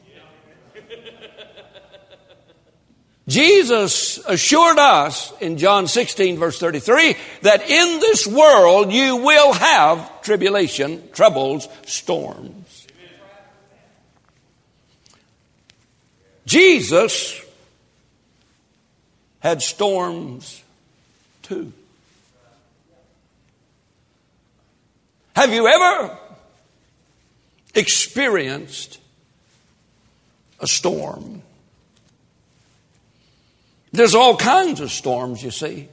Jesus 3.31 4.19
assured 4.27 4.79
us 4.79 5.33
in 5.41 5.57
John 5.57 5.87
16 5.87 6.37
verse 6.37 6.59
33 6.59 7.15
that 7.43 7.63
in 7.63 8.01
this 8.01 8.27
world 8.27 8.93
you 8.93 9.19
will 9.19 9.53
have 9.53 10.23
tribulation, 10.23 11.09
troubles, 11.13 11.69
storms. 11.87 12.89
Jesus 16.45 17.41
had 19.39 19.63
storms 19.63 20.65
too. 21.43 21.73
Have 25.37 25.53
you 25.53 25.69
ever 25.69 26.19
experienced 27.77 28.99
a 30.59 30.67
storm? 30.67 31.43
There's 33.93 34.15
all 34.15 34.37
kinds 34.37 34.81
of 34.81 34.91
storms, 34.91 35.43
you 35.43 35.51
see. 35.51 35.89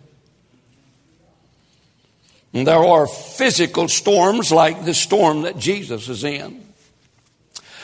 And 2.54 2.66
there 2.66 2.76
are 2.76 3.08
physical 3.08 3.88
storms 3.88 4.52
like 4.52 4.86
the 4.86 4.94
storm 4.94 5.44
that 5.44 5.58
Jesus 5.58 6.08
is 6.10 6.24
in. 6.24 6.64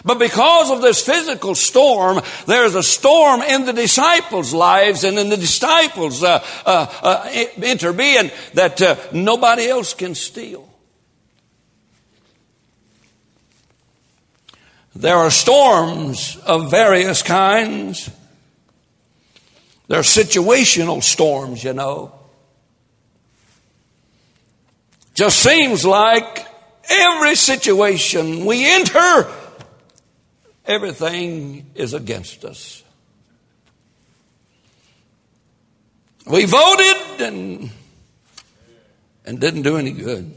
But 0.05 0.20
because 0.20 0.70
of 0.70 0.82
this 0.82 1.05
physical 1.05 1.55
storm, 1.55 2.22
there's 2.46 2.75
a 2.75 2.84
storm 2.84 3.41
in 3.41 3.65
the 3.65 3.74
disciples' 3.74 4.53
lives 4.53 5.03
and 5.03 5.17
in 5.17 5.29
the 5.29 5.38
disciples' 5.38 6.24
uh, 6.24 6.43
uh, 6.65 6.88
uh, 7.01 7.29
interbeing 7.29 8.32
that 8.53 8.82
uh, 8.82 8.96
nobody 9.13 9.67
else 9.67 9.93
can 9.93 10.13
steal. 10.13 10.67
There 14.96 15.15
are 15.15 15.32
storms 15.32 16.38
of 16.46 16.70
various 16.70 17.24
kinds. 17.24 18.10
They're 19.87 20.01
situational 20.01 21.03
storms, 21.03 21.63
you 21.63 21.73
know. 21.73 22.13
Just 25.13 25.43
seems 25.43 25.85
like 25.85 26.47
every 26.89 27.35
situation 27.35 28.45
we 28.45 28.65
enter, 28.71 29.27
everything 30.65 31.69
is 31.75 31.93
against 31.93 32.45
us. 32.45 32.83
We 36.25 36.45
voted 36.45 37.21
and, 37.21 37.69
and 39.25 39.39
didn't 39.39 39.63
do 39.63 39.77
any 39.77 39.91
good. 39.91 40.33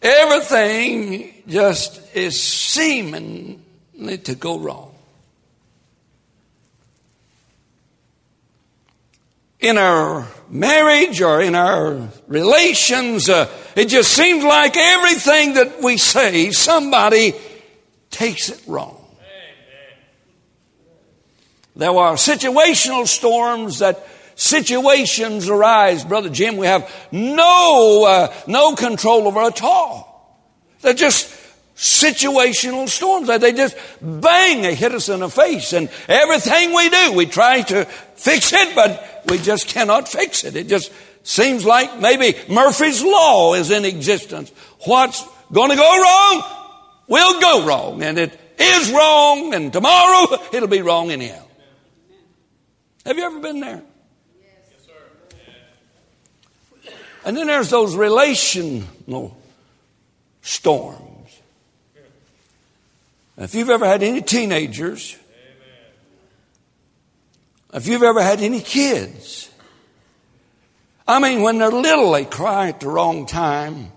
Everything 0.00 1.42
just 1.48 2.00
is 2.14 2.40
seemingly 2.40 4.18
to 4.18 4.34
go 4.36 4.58
wrong. 4.58 4.95
In 9.66 9.78
our 9.78 10.28
marriage 10.48 11.20
or 11.20 11.40
in 11.40 11.56
our 11.56 12.08
relations, 12.28 13.28
uh, 13.28 13.50
it 13.74 13.86
just 13.86 14.12
seems 14.12 14.44
like 14.44 14.76
everything 14.76 15.54
that 15.54 15.82
we 15.82 15.96
say, 15.96 16.52
somebody 16.52 17.34
takes 18.08 18.48
it 18.48 18.62
wrong. 18.68 19.04
There 21.74 21.90
are 21.90 22.14
situational 22.14 23.08
storms 23.08 23.80
that 23.80 24.06
situations 24.36 25.48
arise, 25.48 26.04
Brother 26.04 26.30
Jim, 26.30 26.58
we 26.58 26.68
have 26.68 26.88
no, 27.10 28.04
uh, 28.06 28.34
no 28.46 28.76
control 28.76 29.26
over 29.26 29.40
at 29.40 29.64
all. 29.64 30.46
They're 30.80 30.94
just 30.94 31.28
situational 31.76 32.88
storms. 32.88 33.26
They 33.26 33.52
just 33.52 33.76
bang, 34.00 34.62
they 34.62 34.76
hit 34.76 34.92
us 34.92 35.08
in 35.08 35.20
the 35.20 35.28
face. 35.28 35.72
And 35.72 35.90
everything 36.06 36.72
we 36.72 36.88
do, 36.88 37.12
we 37.14 37.26
try 37.26 37.62
to 37.62 37.84
fix 38.14 38.52
it, 38.52 38.74
but 38.76 39.15
we 39.28 39.38
just 39.38 39.68
cannot 39.68 40.08
fix 40.08 40.44
it. 40.44 40.56
It 40.56 40.68
just 40.68 40.92
seems 41.22 41.64
like 41.64 41.98
maybe 41.98 42.38
Murphy's 42.48 43.02
Law 43.02 43.54
is 43.54 43.70
in 43.70 43.84
existence. 43.84 44.50
What's 44.84 45.26
going 45.52 45.70
to 45.70 45.76
go 45.76 46.02
wrong 46.02 46.44
will 47.08 47.40
go 47.40 47.66
wrong. 47.66 48.02
And 48.02 48.18
it 48.18 48.38
is 48.58 48.90
wrong, 48.90 49.54
and 49.54 49.72
tomorrow 49.72 50.38
it'll 50.52 50.68
be 50.68 50.82
wrong 50.82 51.10
anyhow. 51.10 51.42
Have 53.04 53.16
you 53.16 53.24
ever 53.24 53.38
been 53.38 53.60
there? 53.60 53.82
Yes, 54.40 54.86
sir. 56.84 56.92
And 57.24 57.36
then 57.36 57.46
there's 57.46 57.70
those 57.70 57.94
relational 57.94 59.36
storms. 60.42 61.02
If 63.38 63.54
you've 63.54 63.70
ever 63.70 63.86
had 63.86 64.02
any 64.02 64.22
teenagers, 64.22 65.16
if 67.76 67.86
you've 67.86 68.02
ever 68.02 68.22
had 68.22 68.40
any 68.40 68.60
kids, 68.60 69.50
I 71.06 71.20
mean, 71.20 71.42
when 71.42 71.58
they're 71.58 71.70
little, 71.70 72.10
they 72.10 72.24
cry 72.24 72.68
at 72.68 72.80
the 72.80 72.88
wrong 72.88 73.26
time 73.26 73.92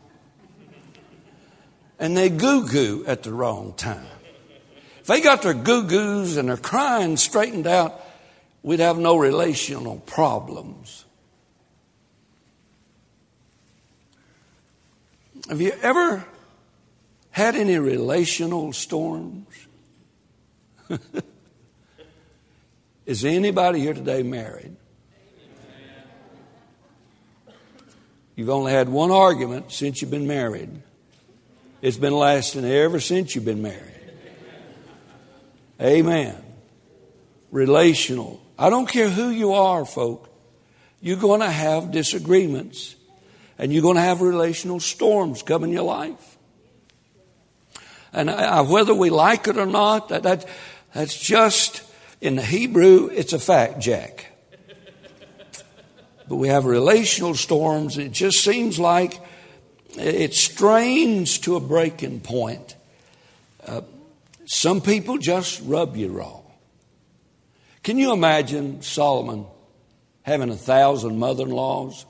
and 1.98 2.15
they 2.15 2.29
goo 2.29 2.67
goo 2.67 3.05
at 3.07 3.24
the 3.24 3.33
wrong 3.33 3.74
time. 3.77 4.05
If 5.00 5.07
they 5.07 5.21
got 5.21 5.41
their 5.41 5.53
goo 5.53 5.83
goos 5.83 6.36
and 6.36 6.50
they're 6.50 6.57
crying 6.57 7.15
straightened 7.15 7.67
out, 7.67 8.00
we'd 8.63 8.81
have 8.81 8.98
no 8.98 9.15
relational 9.15 10.00
problems. 10.00 11.05
Have 15.48 15.62
you 15.62 15.71
ever 15.81 16.25
had 17.31 17.55
any 17.55 17.79
relational 17.79 18.74
storms? 18.74 19.48
Is 23.09 23.25
anybody 23.25 23.79
here 23.79 23.95
today 23.95 24.21
married? 24.21 24.75
You've 28.35 28.51
only 28.51 28.71
had 28.71 28.87
one 28.87 29.09
argument 29.09 29.71
since 29.71 29.99
you've 29.99 30.11
been 30.11 30.27
married. 30.27 30.69
It's 31.81 31.97
been 31.97 32.13
lasting 32.13 32.65
ever 32.65 32.99
since 32.99 33.33
you've 33.33 33.45
been 33.45 33.63
married. 33.63 33.99
Amen. 35.81 36.39
Relational. 37.49 38.39
I 38.59 38.69
don't 38.69 38.87
care 38.87 39.09
who 39.09 39.29
you 39.29 39.53
are, 39.53 39.85
folk. 39.85 40.29
You're 41.01 41.17
going 41.17 41.39
to 41.39 41.49
have 41.49 41.89
disagreements. 41.89 42.95
And 43.57 43.73
you're 43.73 43.81
going 43.81 43.95
to 43.95 44.01
have 44.01 44.21
relational 44.21 44.79
storms 44.79 45.41
come 45.41 45.63
in 45.63 45.71
your 45.71 45.81
life. 45.81 46.37
And 48.13 48.29
I, 48.29 48.61
whether 48.61 48.93
we 48.93 49.09
like 49.09 49.47
it 49.47 49.57
or 49.57 49.65
not, 49.65 50.09
that, 50.09 50.21
that, 50.21 50.45
that's 50.93 51.19
just, 51.19 51.81
in 52.21 52.36
the 52.36 52.41
Hebrew, 52.41 53.08
it's 53.08 53.34
a 53.34 53.39
fact, 53.39 53.79
Jack. 53.79 54.25
But 56.27 56.36
we 56.36 56.49
have 56.49 56.65
relational 56.65 57.34
storms. 57.34 57.97
It 57.97 58.12
just 58.12 58.43
seems 58.43 58.77
like 58.77 59.19
it 59.97 60.34
strains 60.34 61.39
to 61.39 61.55
a 61.55 61.60
breaking 61.60 62.19
point. 62.19 62.75
Uh, 63.65 63.82
some 64.45 64.82
people 64.82 65.17
just 65.17 65.62
rub 65.63 65.95
you 65.95 66.10
wrong. 66.10 66.43
Can 67.84 67.97
you 67.97 68.13
imagine 68.13 68.82
Solomon 68.82 69.45
having 70.21 70.49
a 70.49 70.55
thousand 70.55 71.17
mother 71.17 71.43
in 71.43 71.49
laws? 71.49 72.05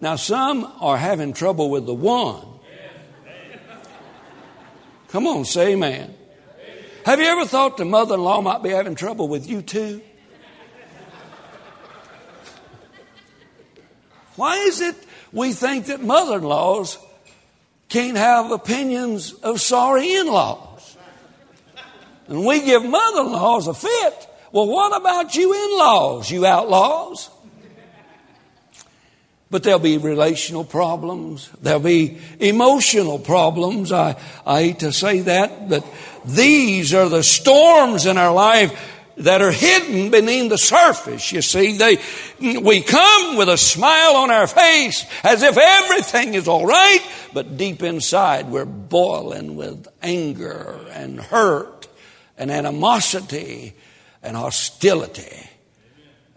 Now, 0.00 0.16
some 0.16 0.64
are 0.80 0.96
having 0.96 1.34
trouble 1.34 1.68
with 1.68 1.84
the 1.84 1.92
one. 1.92 2.49
Come 5.10 5.26
on, 5.26 5.44
say 5.44 5.72
amen. 5.72 6.14
Have 7.04 7.18
you 7.18 7.26
ever 7.26 7.44
thought 7.44 7.76
the 7.76 7.84
mother 7.84 8.14
in 8.14 8.22
law 8.22 8.40
might 8.40 8.62
be 8.62 8.70
having 8.70 8.94
trouble 8.94 9.26
with 9.26 9.48
you 9.48 9.60
too? 9.60 10.00
Why 14.36 14.56
is 14.56 14.80
it 14.80 14.94
we 15.32 15.52
think 15.52 15.86
that 15.86 16.00
mother 16.00 16.38
in 16.38 16.44
laws 16.44 16.96
can't 17.88 18.16
have 18.16 18.52
opinions 18.52 19.32
of 19.32 19.60
sorry 19.60 20.14
in 20.14 20.28
laws? 20.28 20.96
And 22.28 22.46
we 22.46 22.60
give 22.60 22.84
mother 22.84 23.22
in 23.22 23.32
laws 23.32 23.66
a 23.66 23.74
fit. 23.74 24.28
Well, 24.52 24.68
what 24.68 24.96
about 24.96 25.34
you 25.34 25.52
in 25.52 25.78
laws, 25.78 26.30
you 26.30 26.46
outlaws? 26.46 27.28
But 29.50 29.64
there'll 29.64 29.80
be 29.80 29.98
relational 29.98 30.64
problems. 30.64 31.50
There'll 31.60 31.80
be 31.80 32.18
emotional 32.38 33.18
problems. 33.18 33.90
I, 33.90 34.16
I 34.46 34.62
hate 34.62 34.78
to 34.80 34.92
say 34.92 35.20
that, 35.22 35.68
but 35.68 35.84
these 36.24 36.94
are 36.94 37.08
the 37.08 37.24
storms 37.24 38.06
in 38.06 38.16
our 38.16 38.32
life 38.32 38.78
that 39.16 39.42
are 39.42 39.52
hidden 39.52 40.10
beneath 40.10 40.48
the 40.50 40.58
surface. 40.58 41.32
You 41.32 41.42
see, 41.42 41.76
they, 41.76 41.98
we 42.40 42.80
come 42.80 43.36
with 43.36 43.48
a 43.48 43.58
smile 43.58 44.16
on 44.16 44.30
our 44.30 44.46
face 44.46 45.04
as 45.22 45.42
if 45.42 45.58
everything 45.58 46.34
is 46.34 46.48
all 46.48 46.66
right, 46.66 47.00
but 47.34 47.56
deep 47.56 47.82
inside 47.82 48.48
we're 48.48 48.64
boiling 48.64 49.56
with 49.56 49.86
anger 50.02 50.86
and 50.92 51.20
hurt 51.20 51.88
and 52.38 52.50
animosity 52.50 53.74
and 54.22 54.36
hostility. 54.36 55.50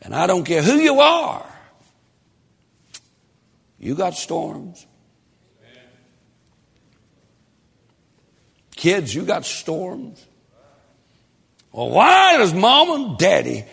And 0.02 0.14
I 0.14 0.28
don't 0.28 0.44
care 0.44 0.62
who 0.62 0.76
you 0.76 1.00
are, 1.00 1.46
you 3.84 3.96
got 3.96 4.16
storms. 4.16 4.88
Kids, 8.78 9.14
you 9.14 9.24
got 9.24 9.46
storms. 9.46 10.26
Well, 11.74 11.90
why 11.90 12.38
does 12.38 12.54
mom 12.54 12.92
and 12.92 13.18
daddy, 13.18 13.66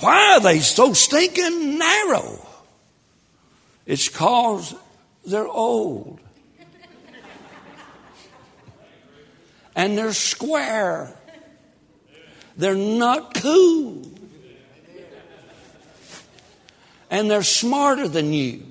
why 0.00 0.34
are 0.34 0.40
they 0.40 0.60
so 0.60 0.94
stinking 0.94 1.78
narrow? 1.78 2.46
It's 3.84 4.08
cause 4.08 4.74
they're 5.26 5.46
old. 5.46 6.20
and 9.76 9.98
they're 9.98 10.14
square. 10.14 11.14
They're 12.56 12.74
not 12.74 13.34
cool. 13.34 14.10
And 17.10 17.30
they're 17.30 17.42
smarter 17.42 18.08
than 18.08 18.32
you. 18.32 18.67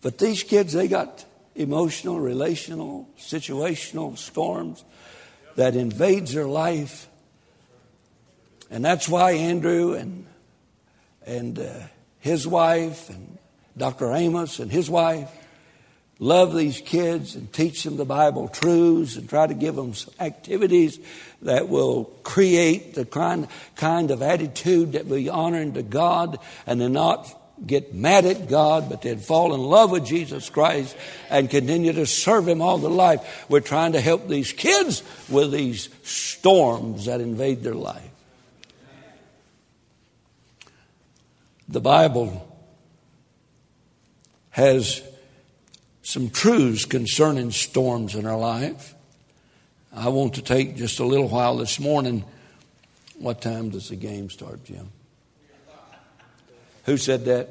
But 0.00 0.18
these 0.18 0.42
kids, 0.42 0.72
they 0.72 0.88
got 0.88 1.24
emotional, 1.54 2.20
relational, 2.20 3.08
situational 3.18 4.16
storms 4.16 4.84
that 5.56 5.74
invades 5.74 6.32
their 6.32 6.46
life. 6.46 7.08
And 8.70 8.84
that's 8.84 9.08
why 9.08 9.32
Andrew 9.32 9.94
and, 9.94 10.26
and 11.26 11.58
uh, 11.58 11.72
his 12.20 12.46
wife 12.46 13.10
and 13.10 13.38
Dr. 13.76 14.12
Amos 14.12 14.60
and 14.60 14.70
his 14.70 14.88
wife 14.88 15.30
love 16.20 16.54
these 16.54 16.80
kids 16.80 17.34
and 17.34 17.52
teach 17.52 17.84
them 17.84 17.96
the 17.96 18.04
Bible 18.04 18.48
truths 18.48 19.16
and 19.16 19.28
try 19.28 19.46
to 19.46 19.54
give 19.54 19.76
them 19.76 19.94
activities 20.18 20.98
that 21.42 21.68
will 21.68 22.04
create 22.24 22.94
the 22.94 23.04
kind, 23.04 23.46
kind 23.76 24.10
of 24.10 24.20
attitude 24.20 24.92
that 24.92 25.06
will 25.06 25.16
be 25.16 25.28
honoring 25.28 25.74
to 25.74 25.82
God 25.82 26.38
and 26.66 26.80
then 26.80 26.92
not 26.92 27.37
get 27.66 27.94
mad 27.94 28.24
at 28.24 28.48
God, 28.48 28.88
but 28.88 29.02
they'd 29.02 29.20
fall 29.20 29.54
in 29.54 29.60
love 29.60 29.90
with 29.90 30.06
Jesus 30.06 30.48
Christ 30.50 30.96
and 31.30 31.50
continue 31.50 31.92
to 31.92 32.06
serve 32.06 32.46
Him 32.46 32.62
all 32.62 32.78
their 32.78 32.90
life. 32.90 33.46
We're 33.48 33.60
trying 33.60 33.92
to 33.92 34.00
help 34.00 34.28
these 34.28 34.52
kids 34.52 35.02
with 35.28 35.52
these 35.52 35.88
storms 36.02 37.06
that 37.06 37.20
invade 37.20 37.62
their 37.62 37.74
life. 37.74 38.02
The 41.68 41.80
Bible 41.80 42.44
has 44.50 45.02
some 46.02 46.30
truths 46.30 46.86
concerning 46.86 47.50
storms 47.50 48.14
in 48.14 48.24
our 48.24 48.38
life. 48.38 48.94
I 49.92 50.08
want 50.08 50.34
to 50.34 50.42
take 50.42 50.76
just 50.76 51.00
a 51.00 51.04
little 51.04 51.28
while 51.28 51.56
this 51.56 51.78
morning. 51.78 52.24
What 53.18 53.42
time 53.42 53.70
does 53.70 53.90
the 53.90 53.96
game 53.96 54.30
start, 54.30 54.64
Jim? 54.64 54.90
Who 56.88 56.96
said 56.96 57.26
that? 57.26 57.50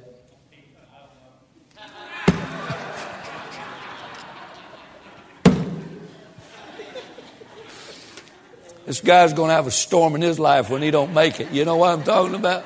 This 8.88 9.00
guy's 9.02 9.34
going 9.34 9.50
to 9.50 9.54
have 9.54 9.67
a 9.67 9.71
storm 9.71 10.15
in 10.15 10.23
his 10.23 10.39
life 10.39 10.71
when 10.71 10.82
he 10.82 10.89
don't 10.89 11.13
make 11.13 11.39
it. 11.39 11.52
You 11.52 11.65
know 11.65 11.76
what 11.76 11.91
I'm 11.91 12.04
talking 12.04 12.34
about? 12.34 12.65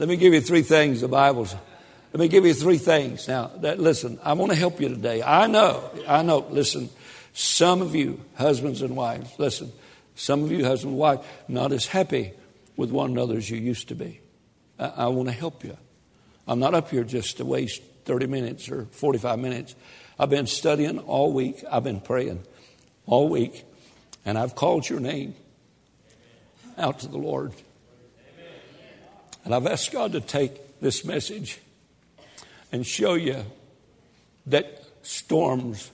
Let 0.00 0.08
me 0.08 0.16
give 0.16 0.34
you 0.34 0.40
three 0.40 0.62
things 0.62 1.00
the 1.00 1.06
Bible's. 1.06 1.54
Let 2.12 2.18
me 2.18 2.26
give 2.26 2.44
you 2.44 2.54
three 2.54 2.78
things. 2.78 3.28
Now, 3.28 3.52
that, 3.58 3.78
listen, 3.78 4.18
I 4.24 4.32
want 4.32 4.50
to 4.50 4.58
help 4.58 4.80
you 4.80 4.88
today. 4.88 5.22
I 5.22 5.46
know, 5.46 5.92
I 6.08 6.22
know, 6.22 6.44
listen, 6.50 6.90
some 7.32 7.82
of 7.82 7.94
you, 7.94 8.20
husbands 8.34 8.82
and 8.82 8.96
wives, 8.96 9.30
listen, 9.38 9.70
some 10.16 10.42
of 10.42 10.50
you, 10.50 10.64
husband 10.64 10.94
and 10.94 10.98
wife, 10.98 11.20
not 11.46 11.70
as 11.70 11.86
happy 11.86 12.32
with 12.76 12.90
one 12.90 13.12
another 13.12 13.36
as 13.36 13.48
you 13.48 13.58
used 13.58 13.88
to 13.88 13.94
be. 13.94 14.20
I, 14.78 14.86
I 14.86 15.06
want 15.08 15.28
to 15.28 15.34
help 15.34 15.64
you. 15.64 15.76
I'm 16.46 16.58
not 16.58 16.74
up 16.74 16.90
here 16.90 17.04
just 17.04 17.38
to 17.38 17.44
waste 17.44 17.82
30 18.04 18.26
minutes 18.26 18.68
or 18.68 18.86
45 18.90 19.38
minutes. 19.38 19.74
I've 20.18 20.30
been 20.30 20.46
studying 20.46 20.98
all 20.98 21.32
week, 21.32 21.64
I've 21.70 21.84
been 21.84 22.00
praying 22.00 22.44
all 23.06 23.28
week, 23.28 23.64
and 24.24 24.38
I've 24.38 24.54
called 24.54 24.88
your 24.88 25.00
name 25.00 25.34
out 26.78 27.00
to 27.00 27.08
the 27.08 27.18
Lord. 27.18 27.52
And 29.44 29.54
I've 29.54 29.66
asked 29.66 29.92
God 29.92 30.12
to 30.12 30.20
take 30.20 30.80
this 30.80 31.04
message 31.04 31.60
and 32.72 32.86
show 32.86 33.14
you 33.14 33.44
that 34.46 34.82
storms 35.02 35.90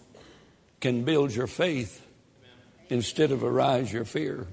can 0.80 1.04
build 1.04 1.34
your 1.34 1.46
faith 1.46 2.04
instead 2.88 3.32
of 3.32 3.44
arise 3.44 3.92
your 3.92 4.04
fear. 4.04 4.46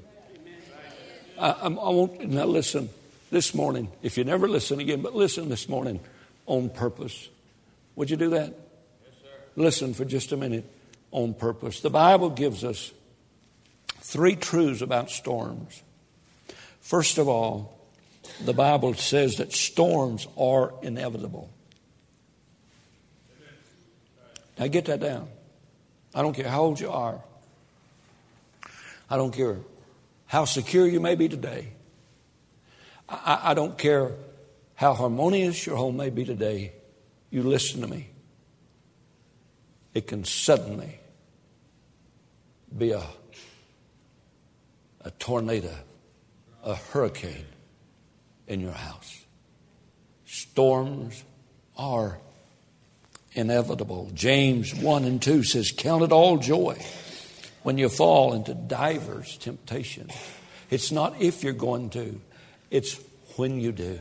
I, 1.39 1.49
I, 1.49 1.67
I 1.67 1.67
won't, 1.67 2.27
now 2.29 2.45
listen 2.45 2.89
this 3.31 3.53
morning, 3.53 3.89
if 4.01 4.17
you 4.17 4.23
never 4.23 4.47
listen 4.47 4.79
again, 4.79 5.01
but 5.01 5.15
listen 5.15 5.49
this 5.49 5.67
morning 5.67 5.99
on 6.45 6.69
purpose. 6.69 7.29
Would 7.95 8.09
you 8.09 8.17
do 8.17 8.29
that? 8.31 8.53
Yes, 8.53 9.13
listen 9.55 9.93
for 9.93 10.05
just 10.05 10.31
a 10.31 10.37
minute 10.37 10.65
on 11.11 11.33
purpose. 11.33 11.81
The 11.81 11.89
Bible 11.89 12.29
gives 12.29 12.63
us 12.63 12.91
three 14.01 14.35
truths 14.35 14.81
about 14.81 15.09
storms. 15.09 15.81
First 16.81 17.17
of 17.17 17.27
all, 17.27 17.77
the 18.45 18.53
Bible 18.53 18.93
says 18.93 19.37
that 19.37 19.51
storms 19.51 20.27
are 20.37 20.73
inevitable. 20.81 21.49
Now 24.57 24.67
get 24.67 24.85
that 24.85 24.99
down. 24.99 25.27
I 26.15 26.21
don't 26.21 26.33
care 26.33 26.47
how 26.47 26.63
old 26.63 26.79
you 26.79 26.89
are. 26.89 27.19
I 29.09 29.17
don't 29.17 29.33
care 29.33 29.57
how 30.27 30.45
secure 30.45 30.87
you 30.87 30.99
may 30.99 31.15
be 31.15 31.27
today. 31.27 31.69
I, 33.09 33.39
I 33.45 33.53
don't 33.53 33.77
care 33.77 34.11
how 34.75 34.93
harmonious 34.93 35.65
your 35.65 35.77
home 35.77 35.97
may 35.97 36.09
be 36.09 36.25
today. 36.25 36.73
You 37.29 37.43
listen 37.43 37.81
to 37.81 37.87
me. 37.87 38.09
It 39.93 40.05
can 40.07 40.23
suddenly 40.25 40.99
be 42.77 42.91
a, 42.91 43.03
a 45.01 45.11
tornado, 45.11 45.73
a 46.63 46.75
hurricane 46.75 47.45
in 48.47 48.59
your 48.59 48.73
house. 48.73 49.25
Storms 50.25 51.23
are 51.77 52.19
inevitable. 53.31 54.11
James 54.13 54.75
1 54.75 55.05
and 55.05 55.21
2 55.21 55.43
says, 55.43 55.71
Count 55.75 56.03
it 56.03 56.11
all 56.11 56.37
joy 56.37 56.77
when 57.67 57.77
you 57.77 57.89
fall 57.89 58.33
into 58.33 58.53
divers 58.53 59.35
temptations. 59.39 60.13
It's 60.69 60.89
not 60.89 61.21
if 61.21 61.43
you're 61.43 61.51
going 61.51 61.89
to, 61.89 62.21
it's 62.71 62.97
when 63.35 63.59
you 63.59 63.73
do. 63.73 63.99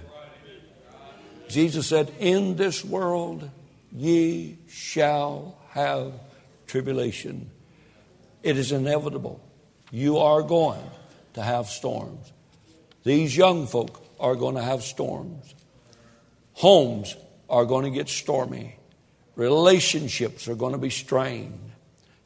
Jesus 1.49 1.89
said, 1.89 2.13
In 2.21 2.55
this 2.55 2.85
world 2.85 3.51
ye 3.93 4.59
shall 4.69 5.59
have 5.71 6.13
tribulation. 6.69 7.51
It 8.45 8.57
is 8.57 8.71
inevitable. 8.71 9.41
You 9.91 10.19
are 10.19 10.43
going 10.43 10.89
to 11.35 11.43
have 11.43 11.67
storms. 11.67 12.33
These 13.03 13.37
young 13.37 13.67
folk 13.67 14.01
are 14.21 14.37
going 14.37 14.55
to 14.55 14.63
have 14.63 14.85
storms. 14.85 15.57
Homes 16.53 17.17
are 17.51 17.65
going 17.65 17.83
to 17.83 17.91
get 17.91 18.09
stormy. 18.09 18.77
Relationships 19.35 20.47
are 20.47 20.55
going 20.55 20.73
to 20.73 20.79
be 20.79 20.91
strained. 20.91 21.73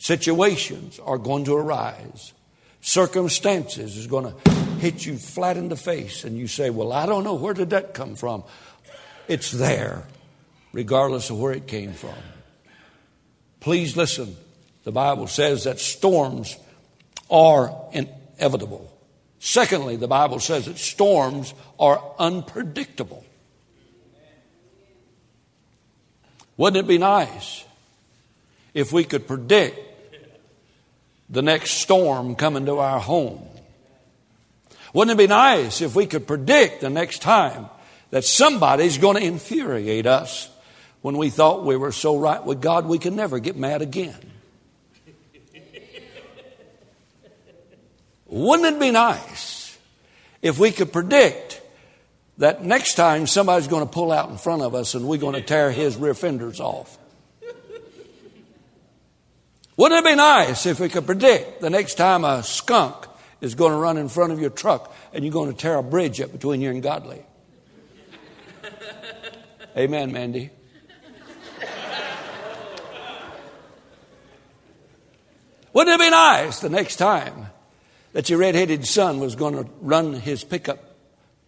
Situations 0.01 0.99
are 0.99 1.19
going 1.19 1.45
to 1.45 1.55
arise. 1.55 2.33
Circumstances 2.81 3.99
is 3.99 4.07
going 4.07 4.25
to 4.25 4.51
hit 4.79 5.05
you 5.05 5.19
flat 5.19 5.59
in 5.59 5.69
the 5.69 5.77
face, 5.77 6.25
and 6.25 6.39
you 6.39 6.47
say, 6.47 6.71
Well, 6.71 6.91
I 6.91 7.05
don't 7.05 7.23
know 7.23 7.35
where 7.35 7.53
did 7.53 7.71
that 7.71 7.93
come 7.93 8.15
from. 8.17 8.43
It's 9.29 9.51
there, 9.51 10.05
regardless 10.73 11.29
of 11.29 11.39
where 11.39 11.53
it 11.53 11.67
came 11.67 11.93
from. 11.93 12.15
Please 13.61 13.95
listen. 13.95 14.39
The 14.85 14.91
Bible 14.91 15.27
says 15.27 15.65
that 15.65 15.79
storms 15.79 16.57
are 17.31 17.71
inevitable. 17.93 18.91
Secondly, 19.39 19.97
the 19.97 20.09
Bible 20.09 20.41
says 20.41 20.65
that 20.65 20.79
storms 20.79 21.53
are 21.79 22.03
unpredictable. 22.19 23.23
Wouldn't 26.57 26.87
it 26.87 26.89
be 26.89 26.97
nice 26.97 27.67
if 28.73 28.95
we 28.95 29.05
could 29.05 29.27
predict 29.27 29.89
the 31.31 31.43
next 31.43 31.73
storm 31.75 32.35
coming 32.35 32.67
to 32.67 32.79
our 32.79 32.99
home? 32.99 33.47
Wouldn't 34.93 35.19
it 35.19 35.23
be 35.23 35.29
nice 35.29 35.81
if 35.81 35.95
we 35.95 36.07
could 36.07 36.27
predict 36.27 36.81
the 36.81 36.91
next 36.91 37.23
time 37.23 37.67
that 38.11 38.25
somebody's 38.25 38.99
going 38.99 39.17
to 39.17 39.23
infuriate 39.23 40.07
us 40.07 40.49
when 41.01 41.17
we 41.17 41.31
thought 41.31 41.65
we 41.65 41.77
were 41.77 41.93
so 41.93 42.19
right 42.19 42.45
with 42.45 42.61
God 42.61 42.87
we 42.87 42.99
could 42.99 43.13
never 43.13 43.39
get 43.39 43.57
mad 43.57 43.83
again? 43.83 44.19
Wouldn't 48.27 48.77
it 48.77 48.81
be 48.81 48.91
nice 48.91 49.79
if 50.43 50.59
we 50.59 50.71
could 50.71 50.93
predict 50.93 51.61
that 52.39 52.65
next 52.65 52.95
time 52.95 53.27
somebody's 53.27 53.69
going 53.69 53.85
to 53.85 53.93
pull 53.93 54.13
out 54.13 54.31
in 54.31 54.39
front 54.39 54.63
of 54.63 54.75
us 54.75 54.95
and 54.95 55.07
we're 55.07 55.19
going 55.19 55.35
to 55.35 55.43
tear 55.43 55.71
his 55.71 55.97
rear 55.97 56.15
fenders 56.15 56.61
off? 56.61 56.97
Wouldn't 59.81 60.05
it 60.05 60.11
be 60.11 60.15
nice 60.15 60.67
if 60.67 60.79
we 60.79 60.91
could 60.91 61.07
predict 61.07 61.63
the 61.63 61.71
next 61.71 61.95
time 61.95 62.23
a 62.23 62.43
skunk 62.43 63.07
is 63.41 63.55
going 63.55 63.73
to 63.73 63.79
run 63.79 63.97
in 63.97 64.11
front 64.11 64.31
of 64.31 64.39
your 64.39 64.51
truck 64.51 64.95
and 65.15 65.25
you're 65.25 65.33
going 65.33 65.51
to 65.51 65.57
tear 65.57 65.77
a 65.77 65.83
bridge 65.83 66.21
up 66.21 66.33
between 66.33 66.61
you 66.61 66.69
and 66.69 66.83
Godly? 66.83 67.23
Amen, 69.79 70.13
Mandy. 70.13 70.51
Wouldn't 75.73 75.99
it 75.99 76.05
be 76.05 76.11
nice 76.11 76.61
the 76.61 76.69
next 76.69 76.97
time 76.97 77.47
that 78.13 78.29
your 78.29 78.39
redheaded 78.39 78.87
son 78.87 79.19
was 79.19 79.35
going 79.35 79.55
to 79.55 79.67
run 79.81 80.13
his 80.13 80.45
pickup 80.45 80.95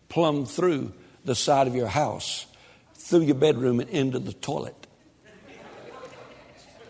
plumb 0.08 0.46
through 0.46 0.94
the 1.26 1.34
side 1.34 1.66
of 1.66 1.74
your 1.74 1.88
house, 1.88 2.46
through 2.94 3.24
your 3.24 3.34
bedroom, 3.34 3.78
and 3.80 3.90
into 3.90 4.18
the 4.18 4.32
toilet. 4.32 4.86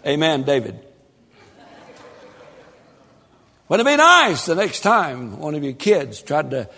Amen, 0.06 0.44
David. 0.44 0.91
Wouldn't 3.72 3.88
it 3.88 3.92
be 3.92 3.96
nice 3.96 4.44
the 4.44 4.54
next 4.54 4.80
time 4.80 5.38
one 5.38 5.54
of 5.54 5.64
your 5.64 5.72
kids 5.72 6.20
tried 6.20 6.50
to 6.50 6.68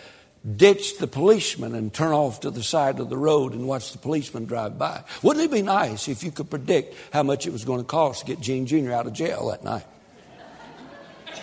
ditch 0.54 0.98
the 0.98 1.08
policeman 1.08 1.74
and 1.74 1.92
turn 1.92 2.12
off 2.12 2.38
to 2.42 2.52
the 2.52 2.62
side 2.62 3.00
of 3.00 3.08
the 3.10 3.16
road 3.16 3.52
and 3.52 3.66
watch 3.66 3.90
the 3.90 3.98
policeman 3.98 4.44
drive 4.44 4.78
by? 4.78 5.02
Wouldn't 5.20 5.44
it 5.44 5.50
be 5.50 5.62
nice 5.62 6.06
if 6.06 6.22
you 6.22 6.30
could 6.30 6.48
predict 6.48 6.94
how 7.12 7.24
much 7.24 7.48
it 7.48 7.52
was 7.52 7.64
going 7.64 7.80
to 7.80 7.84
cost 7.84 8.20
to 8.20 8.26
get 8.26 8.38
Gene 8.38 8.64
Jr. 8.64 8.92
out 8.92 9.08
of 9.08 9.12
jail 9.12 9.48
that 9.48 9.64
night? 9.64 9.84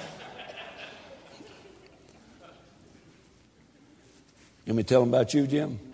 Let 4.67 4.75
me 4.77 4.83
tell 4.83 5.01
them 5.01 5.09
about 5.09 5.33
you, 5.33 5.47
Jim? 5.47 5.77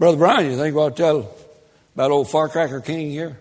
Brother 0.00 0.18
Brian, 0.18 0.50
you 0.50 0.56
think 0.56 0.76
I'll 0.76 0.90
tell 0.90 1.35
about 1.96 2.10
old 2.10 2.28
Firecracker 2.28 2.82
King 2.82 3.10
here? 3.10 3.38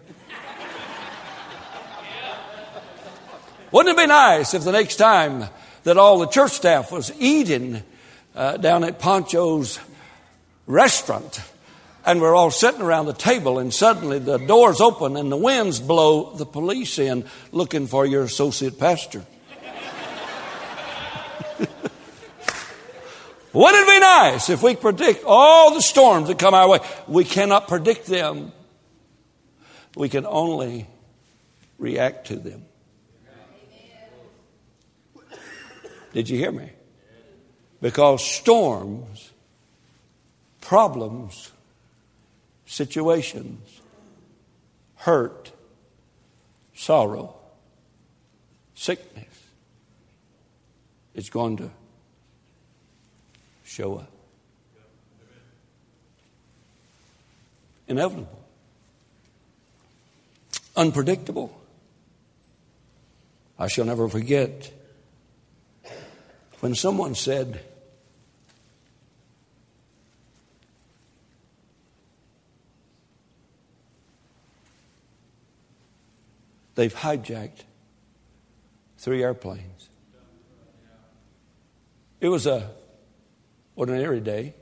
Wouldn't 3.70 4.00
it 4.00 4.02
be 4.02 4.08
nice 4.08 4.54
if 4.54 4.64
the 4.64 4.72
next 4.72 4.96
time 4.96 5.44
that 5.84 5.98
all 5.98 6.20
the 6.20 6.28
church 6.28 6.54
staff 6.54 6.90
was 6.90 7.12
eating 7.20 7.84
uh, 8.34 8.56
down 8.56 8.86
at 8.86 8.98
Pancho's 8.98 9.78
restaurant, 10.68 11.42
and 12.06 12.22
we're 12.22 12.34
all 12.34 12.50
sitting 12.50 12.82
around 12.82 13.08
the 13.08 13.14
table, 13.14 13.60
and 13.60 13.74
suddenly 13.74 14.20
the 14.20 14.38
doors 14.38 14.80
open 14.80 15.18
and 15.18 15.30
the 15.30 15.36
winds 15.36 15.82
blow 15.82 16.34
the 16.38 16.46
police 16.46 16.98
in 16.98 17.26
looking 17.52 17.88
for 17.88 18.06
your 18.06 18.24
associate 18.24 18.80
pastor. 18.80 19.26
Wouldn't 23.56 23.88
it 23.88 23.94
be 23.94 24.00
nice 24.02 24.50
if 24.50 24.62
we 24.62 24.76
predict 24.76 25.24
all 25.26 25.74
the 25.74 25.82
storms 25.82 26.28
that 26.28 26.38
come 26.38 26.54
our 26.54 26.68
way? 26.68 26.80
We 27.08 27.24
cannot 27.24 27.70
predict 27.70 28.06
them. 28.06 28.52
We 29.96 30.10
can 30.10 30.26
only 30.26 30.88
react 31.78 32.28
to 32.28 32.36
them. 32.36 32.66
Did 36.12 36.30
you 36.30 36.38
hear 36.38 36.52
me? 36.52 36.70
Because 37.82 38.26
storms, 38.26 39.32
problems, 40.60 41.54
situations, 42.66 43.82
hurt, 44.96 45.54
sorrow, 46.74 47.36
sickness 48.74 49.26
is 51.14 51.30
going 51.30 51.56
to 51.56 51.72
show 53.76 53.96
up. 53.96 54.10
Inevitable. 57.90 58.40
Unpredictable. 60.78 61.62
I 63.60 63.68
shall 63.68 63.84
never 63.84 64.08
forget 64.08 64.72
when 66.62 66.74
someone 66.74 67.16
said, 67.16 67.60
They've 76.76 76.94
hijacked 76.94 77.64
three 78.98 79.24
airplanes. 79.24 79.90
It 82.20 82.28
was 82.28 82.46
a 82.46 82.70
ordinary 83.76 84.20
day. 84.20 84.54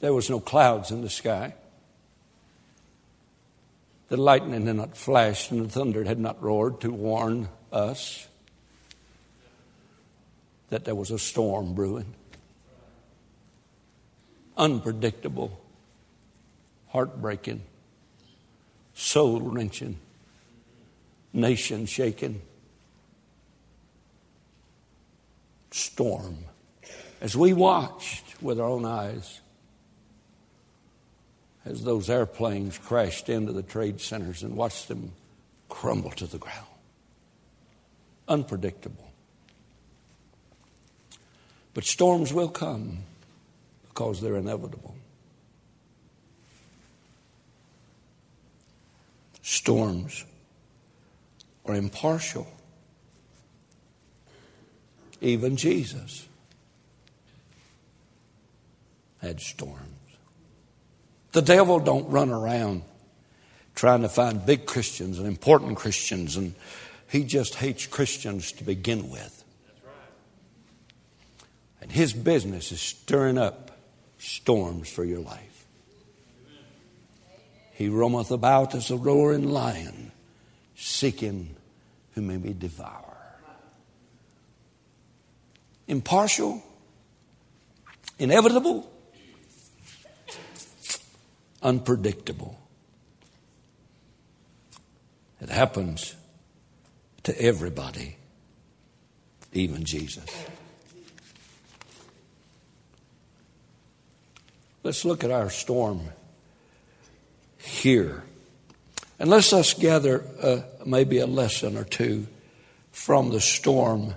There 0.00 0.12
was 0.12 0.30
no 0.30 0.40
clouds 0.40 0.90
in 0.90 1.02
the 1.02 1.10
sky. 1.10 1.54
The 4.08 4.16
lightning 4.16 4.66
had 4.66 4.76
not 4.76 4.96
flashed 4.96 5.50
and 5.50 5.66
the 5.66 5.68
thunder 5.68 6.04
had 6.04 6.18
not 6.18 6.42
roared 6.42 6.80
to 6.82 6.90
warn 6.90 7.48
us 7.72 8.26
that 10.70 10.84
there 10.84 10.94
was 10.94 11.10
a 11.10 11.18
storm 11.18 11.74
brewing. 11.74 12.14
Unpredictable, 14.56 15.60
heartbreaking 16.88 17.62
soul 18.98 19.40
wrenching, 19.40 19.96
nation 21.32 21.86
shaking 21.86 22.42
storm 25.78 26.38
as 27.20 27.36
we 27.36 27.52
watched 27.52 28.42
with 28.42 28.60
our 28.60 28.68
own 28.68 28.84
eyes 28.84 29.40
as 31.64 31.84
those 31.84 32.08
airplanes 32.08 32.78
crashed 32.78 33.28
into 33.28 33.52
the 33.52 33.62
trade 33.62 34.00
centers 34.00 34.42
and 34.42 34.56
watched 34.56 34.88
them 34.88 35.12
crumble 35.68 36.10
to 36.10 36.26
the 36.26 36.38
ground. 36.38 36.66
Unpredictable. 38.26 39.10
But 41.74 41.84
storms 41.84 42.32
will 42.32 42.48
come 42.48 42.98
because 43.88 44.20
they're 44.20 44.36
inevitable. 44.36 44.94
storms 49.48 50.24
are 51.64 51.74
impartial. 51.74 52.46
Even 55.20 55.56
Jesus 55.56 56.26
had 59.20 59.40
storms. 59.40 59.82
The 61.32 61.42
devil 61.42 61.80
don't 61.80 62.08
run 62.08 62.30
around 62.30 62.82
trying 63.74 64.02
to 64.02 64.08
find 64.08 64.44
big 64.44 64.66
Christians 64.66 65.18
and 65.18 65.26
important 65.28 65.76
Christians, 65.76 66.36
and 66.36 66.54
he 67.08 67.24
just 67.24 67.54
hates 67.54 67.86
Christians 67.86 68.52
to 68.52 68.64
begin 68.64 69.08
with. 69.10 69.44
And 71.80 71.92
his 71.92 72.12
business 72.12 72.72
is 72.72 72.80
stirring 72.80 73.38
up 73.38 73.78
storms 74.18 74.88
for 74.88 75.04
your 75.04 75.20
life. 75.20 75.66
He 77.72 77.88
roameth 77.88 78.32
about 78.32 78.74
as 78.74 78.90
a 78.90 78.96
roaring 78.96 79.48
lion, 79.48 80.10
seeking 80.74 81.54
whom 82.14 82.26
may 82.26 82.52
devour. 82.52 83.07
Impartial, 85.88 86.62
inevitable, 88.18 88.88
unpredictable. 91.62 92.58
It 95.40 95.48
happens 95.48 96.14
to 97.24 97.40
everybody, 97.40 98.16
even 99.52 99.84
Jesus. 99.84 100.26
Let's 104.82 105.04
look 105.04 105.24
at 105.24 105.30
our 105.30 105.50
storm 105.50 106.00
here. 107.58 108.22
And 109.18 109.28
let's 109.28 109.52
us 109.52 109.74
gather 109.74 110.24
uh, 110.42 110.60
maybe 110.86 111.18
a 111.18 111.26
lesson 111.26 111.76
or 111.76 111.84
two 111.84 112.26
from 112.92 113.30
the 113.30 113.40
storm. 113.40 114.14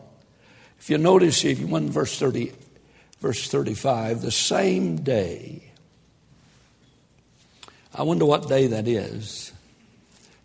If 0.82 0.90
you 0.90 0.98
notice, 0.98 1.46
if 1.46 1.60
you 1.60 1.68
went 1.68 1.92
verse 1.92 2.18
30, 2.18 2.52
verse 3.20 3.48
35, 3.48 4.24
the 4.24 4.32
same 4.32 5.04
day, 5.04 5.62
I 7.94 8.02
wonder 8.02 8.26
what 8.26 8.50
day 8.50 8.66
that 8.66 8.88
is. 8.88 9.52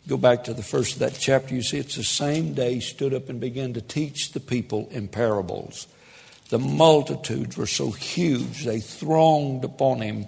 Go 0.07 0.19
back 0.19 0.45
to 0.45 0.53
the 0.53 0.63
first 0.63 0.93
of 0.93 0.99
that 0.99 1.17
chapter, 1.19 1.55
you 1.55 1.63
see 1.63 1.79
it's 1.79 1.97
the 1.97 2.05
same 2.05 2.53
day 2.53 2.75
he 2.75 2.81
stood 2.81 3.15
up 3.15 3.31
and 3.31 3.41
began 3.41 3.73
to 3.73 3.81
teach 3.81 4.33
the 4.33 4.41
people 4.41 4.89
in 4.91 5.09
parables. 5.09 5.89
The 6.51 6.59
multitudes 6.59 7.57
were 7.57 7.67
so 7.67 7.91
huge, 7.91 8.67
they 8.67 8.81
thronged 8.81 9.65
upon 9.65 10.03
him. 10.03 10.27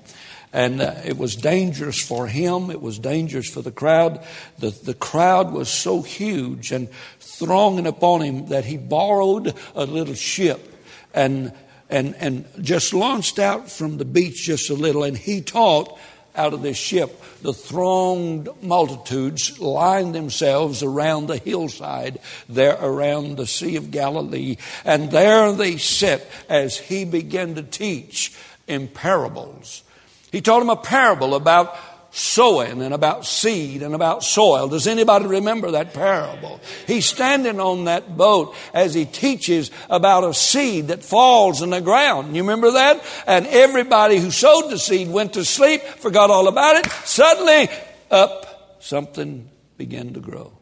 And 0.52 0.80
uh, 0.80 0.94
it 1.04 1.18
was 1.18 1.36
dangerous 1.36 2.02
for 2.02 2.26
him. 2.26 2.70
It 2.70 2.80
was 2.80 2.98
dangerous 2.98 3.48
for 3.48 3.62
the 3.62 3.70
crowd. 3.70 4.24
The, 4.58 4.70
the 4.70 4.94
crowd 4.94 5.52
was 5.52 5.68
so 5.68 6.02
huge 6.02 6.72
and 6.72 6.88
thronging 7.20 7.86
upon 7.86 8.22
him 8.22 8.46
that 8.46 8.64
he 8.64 8.76
borrowed 8.76 9.54
a 9.74 9.84
little 9.84 10.14
ship 10.14 10.74
and, 11.12 11.52
and, 11.90 12.14
and 12.16 12.46
just 12.60 12.94
launched 12.94 13.38
out 13.38 13.70
from 13.70 13.98
the 13.98 14.04
beach 14.04 14.44
just 14.44 14.70
a 14.70 14.74
little. 14.74 15.04
And 15.04 15.16
he 15.16 15.42
taught 15.42 15.98
out 16.38 16.54
of 16.54 16.62
this 16.62 16.78
ship. 16.78 17.22
The 17.42 17.52
thronged 17.52 18.48
multitudes 18.62 19.58
lined 19.58 20.14
themselves 20.14 20.82
around 20.82 21.26
the 21.26 21.38
hillside 21.38 22.20
there 22.48 22.78
around 22.80 23.36
the 23.36 23.46
Sea 23.46 23.76
of 23.76 23.90
Galilee. 23.90 24.56
And 24.84 25.10
there 25.10 25.52
they 25.52 25.76
sat 25.76 26.24
as 26.48 26.78
he 26.78 27.04
began 27.04 27.56
to 27.56 27.62
teach 27.62 28.34
in 28.66 28.88
parables. 28.88 29.82
He 30.30 30.40
told 30.40 30.62
him 30.62 30.70
a 30.70 30.76
parable 30.76 31.34
about 31.34 31.76
sowing 32.10 32.80
and 32.82 32.94
about 32.94 33.26
seed 33.26 33.82
and 33.82 33.94
about 33.94 34.24
soil. 34.24 34.68
Does 34.68 34.86
anybody 34.86 35.26
remember 35.26 35.72
that 35.72 35.94
parable? 35.94 36.60
He's 36.86 37.06
standing 37.06 37.60
on 37.60 37.84
that 37.84 38.16
boat 38.16 38.54
as 38.72 38.94
he 38.94 39.04
teaches 39.04 39.70
about 39.90 40.24
a 40.24 40.32
seed 40.32 40.88
that 40.88 41.04
falls 41.04 41.62
in 41.62 41.70
the 41.70 41.80
ground. 41.80 42.34
You 42.34 42.42
remember 42.42 42.72
that? 42.72 43.04
And 43.26 43.46
everybody 43.46 44.18
who 44.18 44.30
sowed 44.30 44.70
the 44.70 44.78
seed 44.78 45.08
went 45.08 45.34
to 45.34 45.44
sleep, 45.44 45.82
forgot 45.82 46.30
all 46.30 46.48
about 46.48 46.76
it. 46.76 46.90
Suddenly, 47.04 47.68
up, 48.10 48.78
something 48.80 49.48
began 49.76 50.14
to 50.14 50.20
grow. 50.20 50.52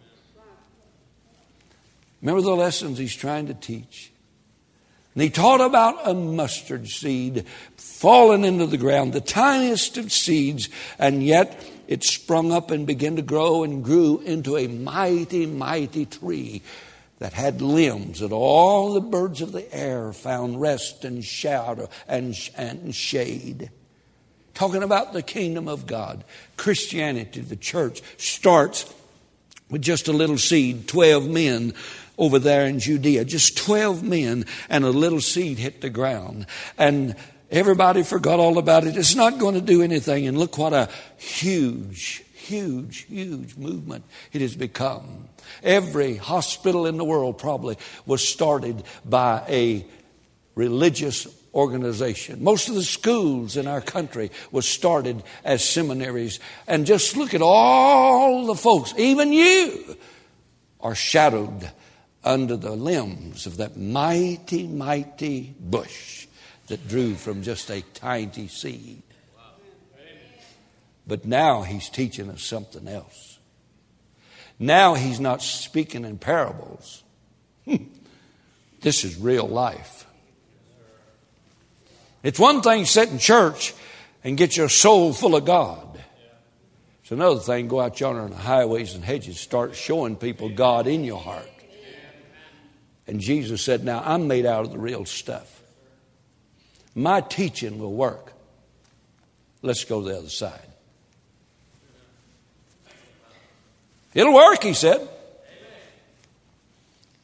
Remember 2.20 2.42
the 2.42 2.56
lessons 2.56 2.98
he's 2.98 3.14
trying 3.14 3.46
to 3.46 3.54
teach? 3.54 4.10
And 5.16 5.22
he 5.22 5.30
taught 5.30 5.62
about 5.62 6.06
a 6.06 6.12
mustard 6.12 6.88
seed 6.88 7.46
fallen 7.78 8.44
into 8.44 8.66
the 8.66 8.76
ground, 8.76 9.14
the 9.14 9.22
tiniest 9.22 9.96
of 9.96 10.12
seeds, 10.12 10.68
and 10.98 11.22
yet 11.22 11.58
it 11.88 12.04
sprung 12.04 12.52
up 12.52 12.70
and 12.70 12.86
began 12.86 13.16
to 13.16 13.22
grow 13.22 13.64
and 13.64 13.82
grew 13.82 14.18
into 14.20 14.58
a 14.58 14.66
mighty, 14.66 15.46
mighty 15.46 16.04
tree 16.04 16.60
that 17.18 17.32
had 17.32 17.62
limbs 17.62 18.20
that 18.20 18.30
all 18.30 18.92
the 18.92 19.00
birds 19.00 19.40
of 19.40 19.52
the 19.52 19.74
air 19.74 20.12
found 20.12 20.60
rest 20.60 21.02
and 21.02 21.24
shadow 21.24 21.88
and, 22.06 22.36
and 22.54 22.94
shade. 22.94 23.70
Talking 24.52 24.82
about 24.82 25.14
the 25.14 25.22
kingdom 25.22 25.66
of 25.66 25.86
God, 25.86 26.24
Christianity, 26.58 27.40
the 27.40 27.56
church, 27.56 28.02
starts 28.18 28.92
with 29.70 29.80
just 29.80 30.08
a 30.08 30.12
little 30.12 30.36
seed, 30.36 30.88
12 30.88 31.26
men 31.26 31.72
over 32.18 32.38
there 32.38 32.66
in 32.66 32.78
Judea. 32.78 33.24
Just 33.24 33.56
12 33.58 34.02
men 34.02 34.46
and 34.68 34.84
a 34.84 34.90
little 34.90 35.20
seed 35.20 35.58
hit 35.58 35.80
the 35.80 35.90
ground. 35.90 36.46
And 36.78 37.16
everybody 37.50 38.02
forgot 38.02 38.40
all 38.40 38.58
about 38.58 38.84
it. 38.84 38.96
It's 38.96 39.14
not 39.14 39.38
going 39.38 39.54
to 39.54 39.60
do 39.60 39.82
anything. 39.82 40.26
And 40.26 40.38
look 40.38 40.58
what 40.58 40.72
a 40.72 40.88
huge, 41.16 42.24
huge, 42.34 43.04
huge 43.04 43.56
movement 43.56 44.04
it 44.32 44.40
has 44.40 44.56
become. 44.56 45.28
Every 45.62 46.16
hospital 46.16 46.86
in 46.86 46.96
the 46.96 47.04
world 47.04 47.38
probably 47.38 47.78
was 48.04 48.26
started 48.26 48.82
by 49.04 49.42
a 49.48 49.86
religious 50.54 51.26
organization. 51.54 52.44
Most 52.44 52.68
of 52.68 52.74
the 52.74 52.82
schools 52.82 53.56
in 53.56 53.66
our 53.66 53.80
country 53.80 54.30
was 54.50 54.68
started 54.68 55.22
as 55.44 55.66
seminaries. 55.66 56.38
And 56.66 56.84
just 56.86 57.16
look 57.16 57.32
at 57.32 57.42
all 57.42 58.46
the 58.46 58.54
folks, 58.54 58.92
even 58.98 59.32
you, 59.32 59.96
are 60.80 60.94
shadowed 60.94 61.70
under 62.26 62.56
the 62.56 62.72
limbs 62.72 63.46
of 63.46 63.58
that 63.58 63.76
mighty, 63.76 64.66
mighty 64.66 65.54
bush 65.58 66.26
that 66.66 66.88
drew 66.88 67.14
from 67.14 67.42
just 67.42 67.70
a 67.70 67.82
tiny 67.94 68.48
seed. 68.48 69.02
But 71.06 71.24
now 71.24 71.62
he's 71.62 71.88
teaching 71.88 72.28
us 72.30 72.42
something 72.42 72.88
else. 72.88 73.38
Now 74.58 74.94
he's 74.94 75.20
not 75.20 75.40
speaking 75.40 76.04
in 76.04 76.18
parables. 76.18 77.04
Hmm. 77.64 77.76
this 78.80 79.04
is 79.04 79.16
real 79.16 79.46
life. 79.46 80.06
It's 82.22 82.40
one 82.40 82.60
thing 82.60 82.84
to 82.84 82.90
sit 82.90 83.10
in 83.10 83.18
church 83.18 83.72
and 84.24 84.36
get 84.36 84.56
your 84.56 84.68
soul 84.68 85.12
full 85.12 85.36
of 85.36 85.44
God. 85.44 86.00
It's 87.02 87.12
another 87.12 87.38
thing 87.38 87.68
go 87.68 87.80
out 87.80 88.00
yonder 88.00 88.22
on 88.22 88.30
the 88.30 88.36
highways 88.36 88.96
and 88.96 89.04
hedges, 89.04 89.38
start 89.38 89.76
showing 89.76 90.16
people 90.16 90.48
God 90.48 90.88
in 90.88 91.04
your 91.04 91.20
heart. 91.20 91.48
And 93.06 93.20
Jesus 93.20 93.62
said, 93.62 93.84
Now 93.84 94.02
I'm 94.04 94.28
made 94.28 94.46
out 94.46 94.64
of 94.64 94.72
the 94.72 94.78
real 94.78 95.04
stuff. 95.04 95.60
My 96.94 97.20
teaching 97.20 97.78
will 97.78 97.92
work. 97.92 98.32
Let's 99.62 99.84
go 99.84 100.00
to 100.02 100.08
the 100.08 100.18
other 100.18 100.28
side. 100.28 100.68
It'll 104.14 104.34
work, 104.34 104.62
he 104.62 104.72
said. 104.72 105.06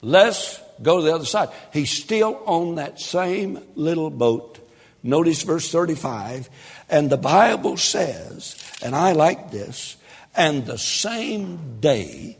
Let's 0.02 0.60
go 0.82 0.98
to 0.98 1.02
the 1.02 1.14
other 1.14 1.24
side. 1.24 1.48
He's 1.72 1.90
still 1.90 2.42
on 2.44 2.74
that 2.74 3.00
same 3.00 3.60
little 3.76 4.10
boat. 4.10 4.58
Notice 5.02 5.42
verse 5.42 5.70
35. 5.70 6.50
And 6.90 7.08
the 7.08 7.16
Bible 7.16 7.76
says, 7.76 8.56
and 8.82 8.94
I 8.94 9.12
like 9.12 9.50
this, 9.50 9.96
and 10.36 10.66
the 10.66 10.78
same 10.78 11.80
day, 11.80 12.36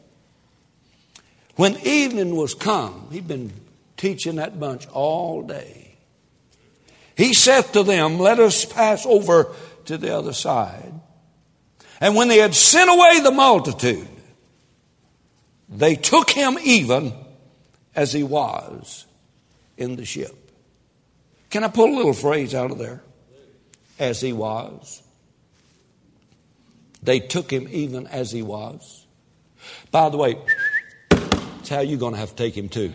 when 1.57 1.77
evening 1.85 2.37
was 2.37 2.55
come, 2.55 3.09
he'd 3.11 3.29
been 3.29 3.53
teaching 3.97 4.37
that 4.37 4.59
bunch 4.59 4.87
all 4.89 5.43
day. 5.43 5.95
He 7.17 7.35
said 7.35 7.63
to 7.75 7.83
them, 7.83 8.19
Let 8.19 8.41
us 8.41 8.65
pass 8.65 9.05
over 9.07 9.49
to 9.85 9.99
the 9.99 10.17
other 10.17 10.33
side. 10.33 10.93
And 12.01 12.17
when 12.17 12.29
they 12.29 12.39
had 12.39 12.55
sent 12.55 12.91
away 12.91 13.21
the 13.21 13.31
multitude, 13.31 14.09
they 15.69 15.95
took 15.95 16.31
him 16.31 16.59
even 16.63 17.13
as 17.95 18.13
he 18.13 18.23
was 18.23 19.07
in 19.77 19.97
the 19.97 20.05
ship. 20.05 20.37
Can 21.51 21.65
I 21.65 21.69
pull 21.69 21.95
a 21.95 21.97
little 21.97 22.13
phrase 22.13 22.55
out 22.55 22.71
of 22.71 22.79
there? 22.79 23.03
As 23.99 24.21
he 24.21 24.33
was. 24.33 25.03
They 27.03 27.21
took 27.21 27.53
him 27.53 27.69
even 27.71 28.07
as 28.07 28.33
he 28.33 28.43
was. 28.43 29.07
By 29.91 30.09
the 30.09 30.17
way, 30.17 30.37
how 31.73 31.81
you're 31.81 31.99
going 31.99 32.15
to 32.15 32.21
have 32.21 32.31
to 32.31 32.37
take 32.37 32.57
him 32.57 32.69
too. 32.69 32.93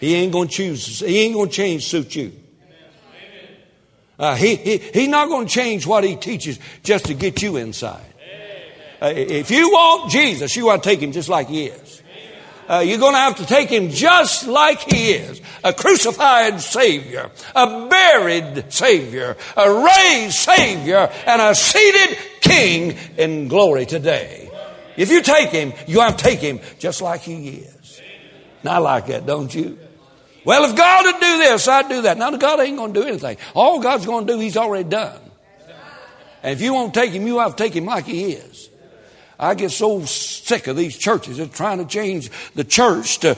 He 0.00 0.14
ain't 0.14 0.32
going 0.32 0.48
to 0.48 0.54
choose, 0.54 1.00
he 1.00 1.20
ain't 1.20 1.34
going 1.34 1.48
to 1.48 1.54
change 1.54 1.86
suit 1.86 2.14
you. 2.16 2.32
Uh, 4.18 4.34
he, 4.34 4.56
he, 4.56 4.78
he's 4.78 5.08
not 5.08 5.28
going 5.28 5.46
to 5.46 5.52
change 5.52 5.86
what 5.86 6.02
he 6.02 6.16
teaches 6.16 6.58
just 6.82 7.04
to 7.04 7.14
get 7.14 7.40
you 7.40 7.56
inside. 7.56 8.04
Uh, 9.00 9.12
if 9.14 9.50
you 9.52 9.70
want 9.70 10.10
Jesus, 10.10 10.56
you 10.56 10.66
want 10.66 10.82
to 10.82 10.88
take 10.88 11.00
him 11.00 11.12
just 11.12 11.28
like 11.28 11.48
he 11.48 11.66
is. 11.66 12.02
Uh, 12.68 12.80
you're 12.80 12.98
going 12.98 13.14
to 13.14 13.18
have 13.18 13.36
to 13.36 13.46
take 13.46 13.70
him 13.70 13.90
just 13.90 14.46
like 14.46 14.80
he 14.80 15.12
is 15.12 15.40
a 15.64 15.72
crucified 15.72 16.60
Savior, 16.60 17.30
a 17.54 17.88
buried 17.88 18.70
Savior, 18.72 19.36
a 19.56 19.84
raised 19.84 20.34
Savior, 20.34 21.10
and 21.26 21.40
a 21.40 21.54
seated 21.54 22.18
King 22.40 22.98
in 23.16 23.48
glory 23.48 23.86
today. 23.86 24.47
If 24.98 25.10
you 25.12 25.22
take 25.22 25.50
him, 25.50 25.72
you 25.86 26.00
have 26.00 26.16
to 26.16 26.24
take 26.24 26.40
him 26.40 26.58
just 26.80 27.00
like 27.00 27.20
he 27.20 27.48
is. 27.48 28.02
And 28.62 28.68
I 28.70 28.78
like 28.78 29.06
that, 29.06 29.24
don't 29.24 29.54
you? 29.54 29.78
Well, 30.44 30.68
if 30.68 30.76
God 30.76 31.04
would 31.04 31.20
do 31.20 31.38
this, 31.38 31.68
I'd 31.68 31.88
do 31.88 32.02
that. 32.02 32.18
Now, 32.18 32.30
God 32.32 32.58
ain't 32.60 32.76
going 32.76 32.92
to 32.94 33.00
do 33.02 33.06
anything. 33.06 33.36
All 33.54 33.80
God's 33.80 34.06
going 34.06 34.26
to 34.26 34.32
do, 34.32 34.40
He's 34.40 34.56
already 34.56 34.88
done. 34.88 35.20
And 36.42 36.52
if 36.52 36.60
you 36.60 36.74
won't 36.74 36.94
take 36.94 37.12
Him, 37.12 37.26
you 37.26 37.38
have 37.38 37.54
to 37.54 37.62
take 37.62 37.74
Him 37.74 37.84
like 37.84 38.06
He 38.06 38.32
is. 38.32 38.70
I 39.38 39.54
get 39.54 39.70
so 39.70 40.04
sick 40.04 40.66
of 40.66 40.76
these 40.76 40.98
churches 40.98 41.36
that 41.36 41.52
trying 41.52 41.78
to 41.78 41.84
change 41.84 42.30
the 42.54 42.64
church 42.64 43.18
to 43.18 43.36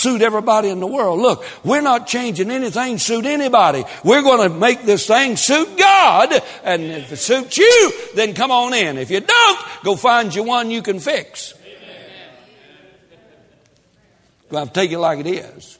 suit 0.00 0.22
everybody 0.22 0.68
in 0.68 0.80
the 0.80 0.86
world. 0.86 1.20
Look, 1.20 1.44
we're 1.64 1.82
not 1.82 2.06
changing 2.06 2.50
anything 2.50 2.98
suit 2.98 3.26
anybody. 3.26 3.84
We're 4.02 4.22
going 4.22 4.50
to 4.50 4.56
make 4.56 4.82
this 4.82 5.06
thing 5.06 5.36
suit 5.36 5.76
God. 5.78 6.32
And 6.64 6.82
if 6.84 7.12
it 7.12 7.18
suits 7.18 7.58
you, 7.58 7.92
then 8.14 8.34
come 8.34 8.50
on 8.50 8.74
in. 8.74 8.98
If 8.98 9.10
you 9.10 9.20
don't, 9.20 9.60
go 9.84 9.96
find 9.96 10.34
you 10.34 10.42
one 10.42 10.70
you 10.70 10.82
can 10.82 10.98
fix. 10.98 11.54
Have 14.50 14.72
to 14.72 14.80
take 14.80 14.90
it 14.90 14.98
like 14.98 15.20
it 15.20 15.28
is. 15.28 15.78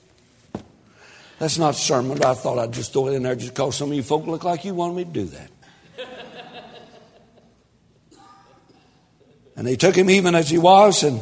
That's 1.41 1.59
not 1.59 1.75
a 1.75 1.79
sermon, 1.79 2.19
but 2.19 2.27
I 2.27 2.35
thought 2.35 2.59
I'd 2.59 2.73
just 2.73 2.93
throw 2.93 3.09
it 3.09 3.15
in 3.15 3.23
there 3.23 3.35
just 3.35 3.55
because 3.55 3.75
some 3.75 3.91
of 3.91 3.97
you 3.97 4.03
folk 4.03 4.27
look 4.27 4.45
like 4.45 4.65
you 4.65 4.75
wanted 4.75 4.97
me 4.97 5.05
to 5.05 5.11
do 5.11 5.25
that. 5.25 5.51
And 9.57 9.67
they 9.67 9.77
took 9.77 9.97
him 9.97 10.09
even 10.09 10.35
as 10.35 10.49
he 10.49 10.59
was, 10.59 11.03
and 11.03 11.21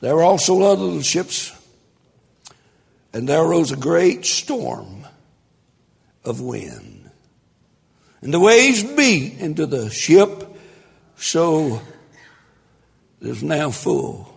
there 0.00 0.14
were 0.14 0.22
also 0.22 0.60
other 0.62 0.82
little 0.82 1.02
ships. 1.02 1.55
And 3.16 3.26
there 3.26 3.42
arose 3.42 3.72
a 3.72 3.76
great 3.76 4.26
storm 4.26 5.06
of 6.22 6.42
wind. 6.42 7.10
And 8.20 8.34
the 8.34 8.38
waves 8.38 8.82
beat 8.82 9.38
into 9.38 9.64
the 9.64 9.88
ship, 9.88 10.44
so 11.16 11.80
it 13.22 13.28
is 13.28 13.42
now 13.42 13.70
full. 13.70 14.30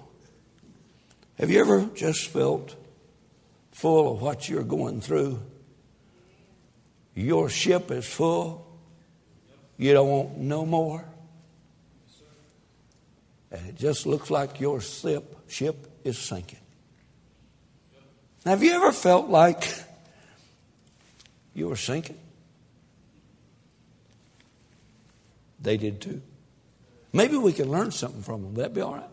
Have 1.39 1.49
you 1.49 1.59
ever 1.59 1.89
just 1.93 2.27
felt 2.29 2.77
full 3.71 4.13
of 4.13 4.21
what 4.21 4.47
you're 4.47 4.63
going 4.63 5.01
through? 5.01 5.41
Your 7.15 7.49
ship 7.49 7.91
is 7.91 8.05
full. 8.05 8.65
You 9.75 9.91
don't 9.91 10.07
want 10.07 10.37
no 10.37 10.65
more 10.65 11.03
and 13.51 13.67
it 13.67 13.75
just 13.75 14.05
looks 14.05 14.29
like 14.29 14.61
your 14.61 14.79
ship, 14.79 15.35
ship 15.49 15.85
is 16.05 16.17
sinking. 16.17 16.59
Have 18.45 18.63
you 18.63 18.73
ever 18.73 18.91
felt 18.91 19.29
like 19.29 19.73
you 21.53 21.67
were 21.67 21.75
sinking? 21.75 22.17
They 25.61 25.77
did 25.77 26.01
too. 26.01 26.21
Maybe 27.11 27.37
we 27.37 27.53
can 27.53 27.69
learn 27.69 27.91
something 27.91 28.21
from 28.21 28.43
them. 28.43 28.53
That'd 28.55 28.73
be 28.73 28.81
all 28.81 28.93
right. 28.93 29.03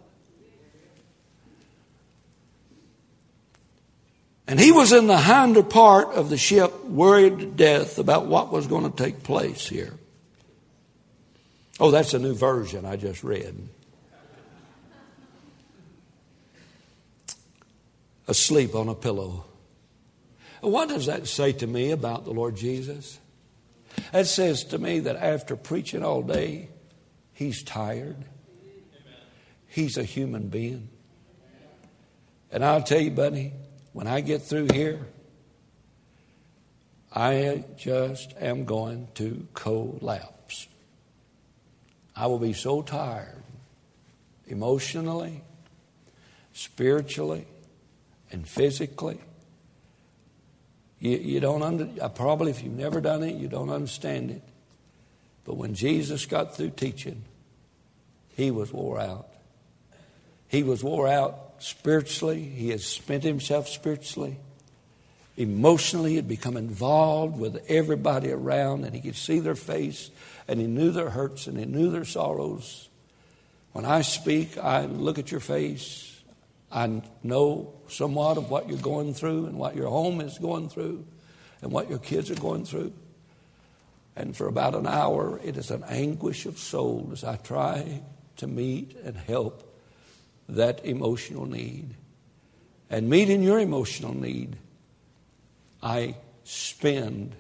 And 4.49 4.61
he 4.61 4.71
was 4.71 4.93
in 4.93 5.09
the 5.09 5.19
hinder 5.19 5.65
part 5.65 6.15
of 6.15 6.31
the 6.31 6.37
ship, 6.37 6.85
worried 6.85 7.41
to 7.41 7.47
death 7.47 7.99
about 7.99 8.27
what 8.27 8.53
was 8.53 8.69
going 8.69 8.91
to 8.91 8.97
take 8.97 9.25
place 9.25 9.67
here. 9.67 9.93
Oh, 11.81 11.91
that's 11.91 12.15
a 12.15 12.19
new 12.19 12.35
version 12.35 12.85
I 12.85 12.97
just 12.97 13.25
read. 13.25 13.69
Asleep 18.29 18.75
on 18.75 18.89
a 18.89 18.95
pillow. 18.95 19.45
What 20.61 20.89
does 20.89 21.07
that 21.07 21.27
say 21.27 21.53
to 21.53 21.67
me 21.67 21.91
about 21.91 22.25
the 22.25 22.33
Lord 22.33 22.57
Jesus? 22.57 23.19
It 24.13 24.25
says 24.25 24.65
to 24.65 24.79
me 24.79 25.01
that 25.01 25.17
after 25.17 25.57
preaching 25.57 26.03
all 26.03 26.23
day, 26.23 26.69
he's 27.33 27.63
tired. 27.63 28.17
He's 29.69 29.97
a 29.97 30.05
human 30.05 30.49
being. 30.49 30.89
And 32.51 32.65
I'll 32.65 32.83
tell 32.83 33.01
you, 33.01 33.11
buddy, 33.11 33.53
when 33.93 34.07
I 34.07 34.21
get 34.21 34.43
through 34.43 34.69
here, 34.73 35.07
I 37.13 37.65
just 37.77 38.35
am 38.41 38.65
going 38.65 39.09
to 39.15 39.47
collapse. 39.55 40.69
I 42.15 42.27
will 42.27 42.39
be 42.39 42.53
so 42.53 42.83
tired, 42.83 43.43
emotionally, 44.47 45.43
spiritually, 46.53 47.47
and 48.31 48.47
physically. 48.47 49.19
You, 50.99 51.17
you 51.19 51.41
don't 51.41 51.63
under, 51.63 51.89
uh, 52.01 52.09
probably 52.09 52.51
if 52.51 52.63
you've 52.63 52.73
never 52.73 53.01
done 53.01 53.23
it, 53.23 53.37
you 53.37 53.49
don't 53.49 53.71
understand 53.71 54.31
it. 54.31 54.43
But 55.45 55.57
when 55.57 55.75
Jesus 55.75 56.27
got 56.27 56.57
through 56.57 56.71
teaching, 56.71 57.23
he 58.35 58.51
was 58.51 58.73
wore 58.73 58.99
out. 59.01 59.29
He 60.49 60.63
was 60.63 60.83
wore 60.83 61.09
out 61.09 61.55
spiritually. 61.59 62.43
He 62.43 62.71
had 62.71 62.81
spent 62.81 63.23
himself 63.23 63.69
spiritually. 63.69 64.37
Emotionally, 65.37 66.11
he 66.11 66.17
had 66.17 66.29
become 66.29 66.57
involved 66.57 67.39
with 67.39 67.63
everybody 67.69 68.31
around, 68.31 68.85
and 68.85 68.95
he 68.95 69.03
could 69.03 69.17
see 69.17 69.39
their 69.39 69.55
face, 69.55 70.11
and 70.49 70.59
he 70.59 70.67
knew 70.67 70.91
their 70.91 71.11
hurts, 71.11 71.47
and 71.47 71.59
he 71.59 71.67
knew 71.67 71.91
their 71.91 72.07
sorrows. 72.07 72.89
When 73.73 73.85
I 73.85 74.01
speak, 74.01 74.57
I 74.57 74.87
look 74.87 75.19
at 75.19 75.31
your 75.31 75.41
face, 75.41 76.16
I 76.77 77.03
know 77.23 77.73
somewhat 77.89 78.37
of 78.37 78.51
what 78.51 78.69
you're 78.69 78.79
going 78.79 79.15
through 79.15 79.47
and 79.47 79.59
what 79.59 79.75
your 79.75 79.89
home 79.89 80.21
is 80.21 80.39
going 80.39 80.69
through. 80.69 81.07
and 81.63 81.73
what 81.73 81.89
your 81.89 81.99
kids 81.99 82.31
are 82.31 82.37
going 82.37 82.65
through. 82.65 82.93
And 84.15 84.37
for 84.37 84.47
about 84.47 84.75
an 84.75 84.87
hour, 84.87 85.41
it 85.43 85.57
is 85.57 85.71
an 85.71 85.85
anguish 85.89 86.47
of 86.47 86.59
soul 86.59 87.11
as 87.13 87.25
I 87.25 87.37
try 87.37 88.03
to 88.37 88.47
meet 88.47 88.97
and 89.05 89.17
help 89.17 89.75
that 90.49 90.85
emotional 90.85 91.47
need. 91.47 91.95
And 92.89 93.11
meeting 93.11 93.43
your 93.43 93.59
emotional 93.59 94.15
need, 94.15 94.57
I 95.83 96.17
spend 96.45 97.35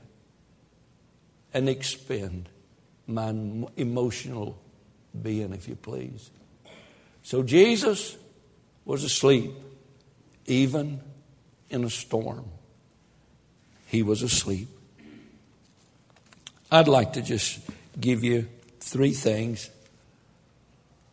and 1.54 1.68
expend 1.68 2.48
my 3.06 3.32
emotional 3.76 4.58
being, 5.22 5.52
if 5.52 5.68
you 5.68 5.76
please. 5.76 6.30
So 7.22 7.42
Jesus 7.42 8.16
was 8.86 9.04
asleep, 9.04 9.50
even 10.46 11.00
in 11.68 11.84
a 11.84 11.90
storm. 11.90 12.46
He 13.88 14.02
was 14.02 14.22
asleep. 14.22 14.68
I'd 16.70 16.88
like 16.88 17.12
to 17.14 17.22
just 17.22 17.60
give 18.00 18.24
you 18.24 18.48
three 18.80 19.12
things, 19.12 19.68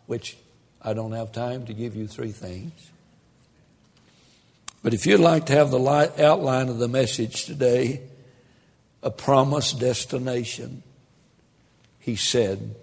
which 0.05 0.37
I 0.81 0.93
don't 0.93 1.11
have 1.13 1.31
time 1.31 1.65
to 1.65 1.73
give 1.73 1.95
you 1.95 2.07
three 2.07 2.31
things. 2.31 2.71
But 4.83 4.93
if 4.93 5.05
you'd 5.05 5.19
like 5.19 5.47
to 5.47 5.53
have 5.53 5.71
the 5.71 5.79
outline 6.19 6.69
of 6.69 6.77
the 6.77 6.87
message 6.87 7.45
today, 7.45 8.01
a 9.01 9.09
promised 9.09 9.79
destination, 9.79 10.83
he 11.99 12.15
said, 12.15 12.75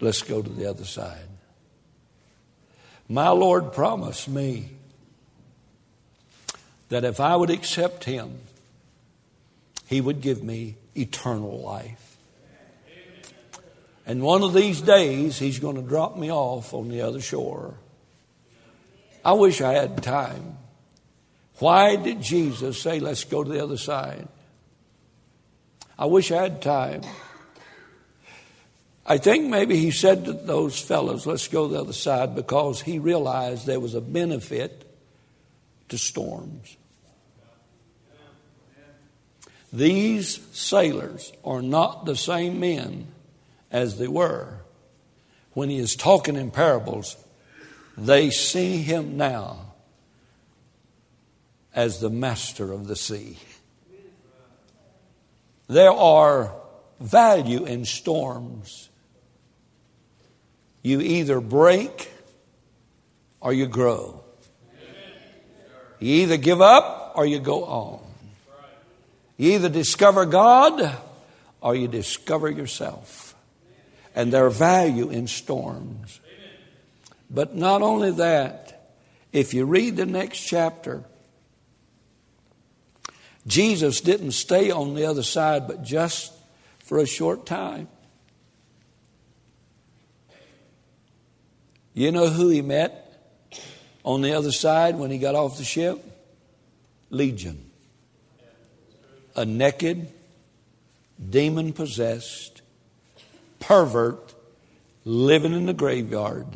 let's 0.00 0.22
go 0.22 0.42
to 0.42 0.50
the 0.50 0.68
other 0.68 0.84
side. 0.84 1.29
My 3.10 3.30
Lord 3.30 3.72
promised 3.72 4.28
me 4.28 4.70
that 6.90 7.02
if 7.02 7.18
I 7.18 7.34
would 7.34 7.50
accept 7.50 8.04
him, 8.04 8.38
he 9.88 10.00
would 10.00 10.20
give 10.20 10.44
me 10.44 10.76
eternal 10.96 11.60
life. 11.60 12.16
And 14.06 14.22
one 14.22 14.44
of 14.44 14.54
these 14.54 14.80
days, 14.80 15.40
He's 15.40 15.58
going 15.58 15.74
to 15.74 15.82
drop 15.82 16.16
me 16.16 16.30
off 16.30 16.72
on 16.72 16.88
the 16.88 17.00
other 17.00 17.20
shore. 17.20 17.74
I 19.24 19.32
wish 19.32 19.60
I 19.60 19.72
had 19.72 20.04
time. 20.04 20.58
Why 21.58 21.96
did 21.96 22.22
Jesus 22.22 22.80
say, 22.80 23.00
let's 23.00 23.24
go 23.24 23.42
to 23.42 23.50
the 23.50 23.62
other 23.62 23.76
side? 23.76 24.28
I 25.98 26.06
wish 26.06 26.30
I 26.30 26.44
had 26.44 26.62
time. 26.62 27.02
I 29.10 29.18
think 29.18 29.48
maybe 29.48 29.76
he 29.76 29.90
said 29.90 30.26
to 30.26 30.32
those 30.32 30.78
fellows, 30.80 31.26
let's 31.26 31.48
go 31.48 31.66
the 31.66 31.80
other 31.80 31.92
side, 31.92 32.36
because 32.36 32.80
he 32.80 33.00
realized 33.00 33.66
there 33.66 33.80
was 33.80 33.96
a 33.96 34.00
benefit 34.00 34.88
to 35.88 35.98
storms. 35.98 36.76
These 39.72 40.38
sailors 40.52 41.32
are 41.44 41.60
not 41.60 42.06
the 42.06 42.14
same 42.14 42.60
men 42.60 43.08
as 43.72 43.98
they 43.98 44.06
were. 44.06 44.60
When 45.54 45.70
he 45.70 45.78
is 45.78 45.96
talking 45.96 46.36
in 46.36 46.52
parables, 46.52 47.16
they 47.98 48.30
see 48.30 48.76
him 48.76 49.16
now 49.16 49.72
as 51.74 51.98
the 51.98 52.10
master 52.10 52.72
of 52.72 52.86
the 52.86 52.94
sea. 52.94 53.38
There 55.66 55.90
are 55.90 56.54
value 57.00 57.64
in 57.64 57.84
storms. 57.84 58.86
You 60.82 61.00
either 61.00 61.40
break 61.40 62.10
or 63.40 63.52
you 63.52 63.66
grow. 63.66 64.22
You 65.98 66.22
either 66.22 66.36
give 66.38 66.60
up 66.62 67.12
or 67.14 67.26
you 67.26 67.38
go 67.38 67.64
on. 67.64 68.00
You 69.36 69.52
either 69.52 69.68
discover 69.68 70.24
God 70.24 70.96
or 71.60 71.74
you 71.74 71.88
discover 71.88 72.50
yourself. 72.50 73.34
And 74.14 74.32
their 74.32 74.50
value 74.50 75.10
in 75.10 75.26
storms. 75.26 76.20
But 77.30 77.54
not 77.54 77.82
only 77.82 78.10
that, 78.12 78.92
if 79.32 79.54
you 79.54 79.64
read 79.64 79.96
the 79.96 80.06
next 80.06 80.40
chapter, 80.40 81.04
Jesus 83.46 84.00
didn't 84.00 84.32
stay 84.32 84.70
on 84.70 84.94
the 84.94 85.06
other 85.06 85.22
side, 85.22 85.68
but 85.68 85.84
just 85.84 86.32
for 86.80 86.98
a 86.98 87.06
short 87.06 87.46
time. 87.46 87.88
You 91.94 92.12
know 92.12 92.28
who 92.28 92.48
he 92.48 92.62
met 92.62 93.06
on 94.04 94.22
the 94.22 94.32
other 94.32 94.52
side 94.52 94.96
when 94.96 95.10
he 95.10 95.18
got 95.18 95.34
off 95.34 95.58
the 95.58 95.64
ship? 95.64 96.04
Legion 97.10 97.70
a 99.36 99.44
naked, 99.44 100.08
demon 101.28 101.72
possessed, 101.72 102.62
pervert 103.58 104.34
living 105.04 105.52
in 105.52 105.66
the 105.66 105.72
graveyard, 105.72 106.46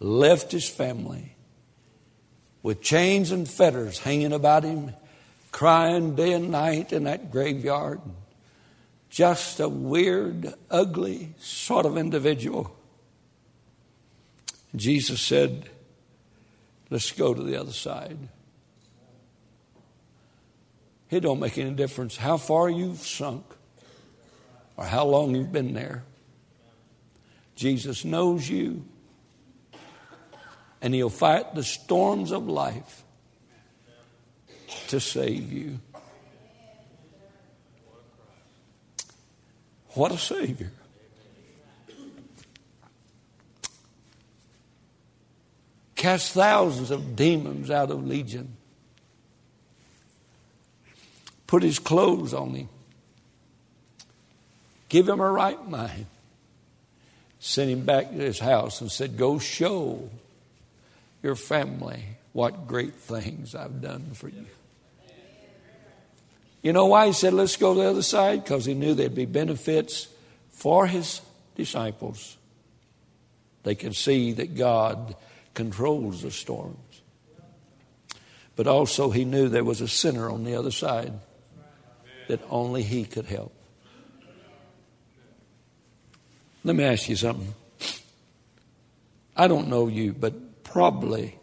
left 0.00 0.52
his 0.52 0.68
family 0.68 1.34
with 2.62 2.82
chains 2.82 3.30
and 3.30 3.48
fetters 3.48 4.00
hanging 4.00 4.32
about 4.32 4.64
him, 4.64 4.92
crying 5.50 6.14
day 6.14 6.32
and 6.32 6.50
night 6.50 6.92
in 6.92 7.04
that 7.04 7.30
graveyard. 7.30 8.00
Just 9.08 9.60
a 9.60 9.68
weird, 9.68 10.52
ugly 10.70 11.34
sort 11.38 11.86
of 11.86 11.96
individual. 11.96 12.76
Jesus 14.74 15.20
said, 15.20 15.68
Let's 16.90 17.12
go 17.12 17.32
to 17.32 17.42
the 17.42 17.60
other 17.60 17.72
side. 17.72 18.18
It 21.08 21.20
don't 21.20 21.40
make 21.40 21.58
any 21.58 21.70
difference 21.72 22.16
how 22.16 22.36
far 22.36 22.68
you've 22.68 22.98
sunk 22.98 23.44
or 24.76 24.84
how 24.84 25.04
long 25.04 25.34
you've 25.34 25.52
been 25.52 25.74
there. 25.74 26.04
Jesus 27.54 28.04
knows 28.04 28.48
you. 28.48 28.84
And 30.82 30.94
he'll 30.94 31.10
fight 31.10 31.54
the 31.54 31.62
storms 31.62 32.32
of 32.32 32.48
life 32.48 33.04
to 34.88 34.98
save 34.98 35.52
you. 35.52 35.78
What 39.90 40.12
a 40.12 40.18
Savior. 40.18 40.72
Cast 46.00 46.32
thousands 46.32 46.90
of 46.90 47.14
demons 47.14 47.70
out 47.70 47.90
of 47.90 48.06
Legion 48.06 48.56
put 51.46 51.62
his 51.62 51.78
clothes 51.78 52.32
on 52.32 52.54
him, 52.54 52.70
give 54.88 55.06
him 55.06 55.20
a 55.20 55.30
right 55.30 55.68
mind, 55.68 56.06
sent 57.38 57.70
him 57.70 57.84
back 57.84 58.12
to 58.12 58.16
his 58.16 58.38
house 58.38 58.80
and 58.80 58.90
said, 58.90 59.18
Go 59.18 59.38
show 59.38 60.08
your 61.22 61.34
family 61.34 62.02
what 62.32 62.66
great 62.66 62.94
things 62.94 63.54
I've 63.54 63.82
done 63.82 64.12
for 64.14 64.30
you. 64.30 64.46
You 66.62 66.72
know 66.72 66.86
why 66.86 67.08
he 67.08 67.12
said, 67.12 67.34
Let's 67.34 67.58
go 67.58 67.74
to 67.74 67.80
the 67.80 67.90
other 67.90 68.00
side? 68.00 68.42
Because 68.42 68.64
he 68.64 68.72
knew 68.72 68.94
there'd 68.94 69.14
be 69.14 69.26
benefits 69.26 70.08
for 70.50 70.86
his 70.86 71.20
disciples. 71.56 72.38
They 73.64 73.74
can 73.74 73.92
see 73.92 74.32
that 74.32 74.54
God 74.54 75.14
controls 75.60 76.22
the 76.22 76.30
storms. 76.30 77.02
But 78.56 78.66
also, 78.66 79.10
he 79.10 79.26
knew 79.26 79.48
there 79.48 79.62
was 79.62 79.82
a 79.82 79.88
sinner 79.88 80.30
on 80.30 80.44
the 80.44 80.54
other 80.54 80.70
side 80.70 81.12
that 82.28 82.40
only 82.48 82.82
He 82.82 83.04
could 83.04 83.26
help. 83.26 83.52
Let 86.64 86.76
me 86.76 86.84
ask 86.84 87.10
you 87.10 87.16
something. 87.16 87.54
I 89.36 89.48
don't 89.48 89.68
know 89.68 89.86
you, 89.86 90.14
but 90.14 90.64
probably 90.64 91.38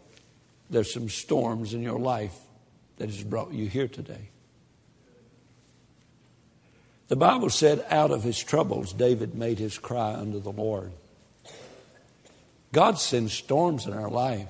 there's 0.69 0.91
some 0.91 1.09
storms 1.09 1.75
in 1.75 1.83
your 1.83 1.99
life 1.99 2.35
that 2.97 3.09
has 3.09 3.23
brought 3.23 3.53
you 3.53 3.67
here 3.67 3.87
today. 3.87 4.29
The 7.07 7.15
Bible 7.15 7.49
said, 7.51 7.85
out 7.89 8.11
of 8.11 8.23
his 8.23 8.43
troubles, 8.43 8.93
David 8.93 9.35
made 9.35 9.59
his 9.59 9.77
cry 9.77 10.13
unto 10.13 10.39
the 10.39 10.51
Lord. 10.51 10.91
God 12.71 12.99
sends 12.99 13.33
storms 13.33 13.85
in 13.85 13.93
our 13.93 14.09
life 14.09 14.47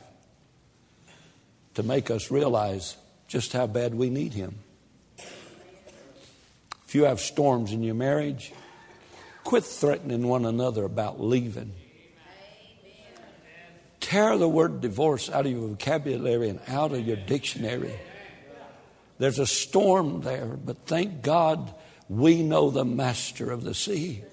to 1.76 1.84
make 1.84 2.10
us 2.10 2.32
realize 2.32 2.98
just 3.28 3.54
how 3.54 3.68
bad 3.68 3.94
we 3.94 4.10
need 4.10 4.34
him. 4.34 4.58
If 6.88 6.96
you 6.96 7.04
have 7.04 7.20
storms 7.20 7.74
in 7.74 7.84
your 7.84 7.96
marriage, 7.96 8.54
quit 9.44 9.64
threatening 9.64 10.28
one 10.28 10.46
another 10.46 10.84
about 10.86 11.22
leaving. 11.22 11.74
Tear 14.00 14.38
the 14.38 14.48
word 14.48 14.80
divorce 14.80 15.30
out 15.30 15.46
of 15.46 15.52
your 15.52 15.68
vocabulary 15.68 16.50
and 16.50 16.62
out 16.68 16.94
of 16.94 17.06
your 17.06 17.18
dictionary. 17.18 17.94
There's 19.20 19.40
a 19.40 19.46
storm 19.46 20.22
there, 20.22 20.46
but 20.46 20.78
thank 20.86 21.22
God 21.22 21.74
we 22.08 22.42
know 22.42 22.70
the 22.70 22.86
master 22.86 23.52
of 23.52 23.64
the 23.64 23.74
sea. 23.74 24.24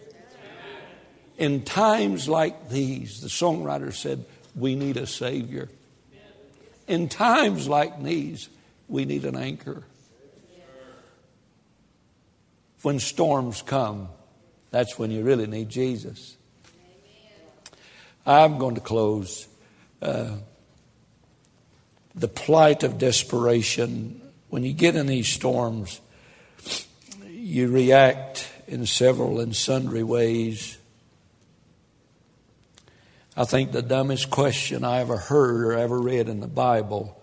In 1.37 1.62
times 1.62 2.28
like 2.28 2.68
these, 2.68 3.20
the 3.20 3.28
songwriter 3.28 3.93
said, 3.93 4.24
we 4.55 4.76
need 4.76 4.97
a 4.97 5.07
Savior. 5.07 5.68
In 6.87 7.09
times 7.09 7.66
like 7.66 8.03
these, 8.03 8.49
we 8.89 9.05
need 9.05 9.24
an 9.24 9.37
anchor. 9.37 9.82
When 12.82 13.01
storms 13.01 13.62
come, 13.62 14.09
that's 14.70 14.99
when 14.99 15.11
you 15.11 15.22
really 15.22 15.47
need 15.47 15.70
Jesus. 15.70 16.37
I'm 18.26 18.59
going 18.59 18.74
to 18.74 18.80
close. 18.80 19.49
Uh, 20.01 20.37
the 22.14 22.28
plight 22.28 22.82
of 22.82 22.99
desperation. 22.99 24.20
When 24.49 24.62
you 24.62 24.72
get 24.72 24.95
in 24.95 25.07
these 25.07 25.28
storms, 25.28 26.01
you 27.28 27.68
react 27.68 28.49
in 28.66 28.87
several 28.87 29.41
and 29.41 29.55
sundry 29.55 30.03
ways. 30.03 30.78
I 33.37 33.45
think 33.45 33.72
the 33.72 33.82
dumbest 33.82 34.30
question 34.30 34.85
I 34.85 35.01
ever 35.01 35.16
heard 35.16 35.62
or 35.62 35.72
ever 35.72 35.99
read 35.99 36.28
in 36.28 36.41
the 36.41 36.47
Bible, 36.47 37.20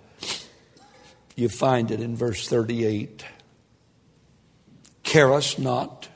you 1.36 1.48
find 1.48 1.90
it 1.90 2.02
in 2.02 2.18
verse 2.18 2.48
38. 2.48 3.24
Carest 5.04 5.58
not, 5.58 6.10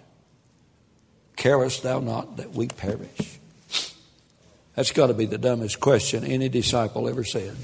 carest 1.38 1.84
thou 1.84 2.00
not 2.02 2.38
that 2.38 2.52
we 2.52 2.68
perish? 2.68 3.40
That's 4.76 4.92
got 4.92 5.08
to 5.08 5.14
be 5.14 5.26
the 5.26 5.38
dumbest 5.38 5.80
question 5.80 6.26
any 6.26 6.50
disciple 6.50 7.08
ever 7.08 7.24
said. 7.24 7.56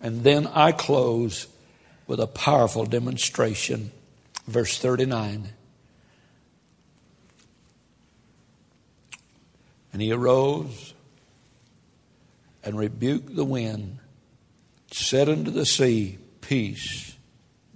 And 0.00 0.22
then 0.22 0.46
I 0.46 0.70
close 0.70 1.48
with 2.06 2.20
a 2.20 2.26
powerful 2.28 2.84
demonstration. 2.84 3.90
Verse 4.46 4.78
39. 4.78 5.48
And 9.92 10.00
he 10.00 10.12
arose 10.12 10.94
and 12.64 12.78
rebuked 12.78 13.34
the 13.34 13.44
wind, 13.44 13.98
said 14.90 15.28
unto 15.28 15.50
the 15.50 15.66
sea, 15.66 16.18
Peace, 16.40 17.16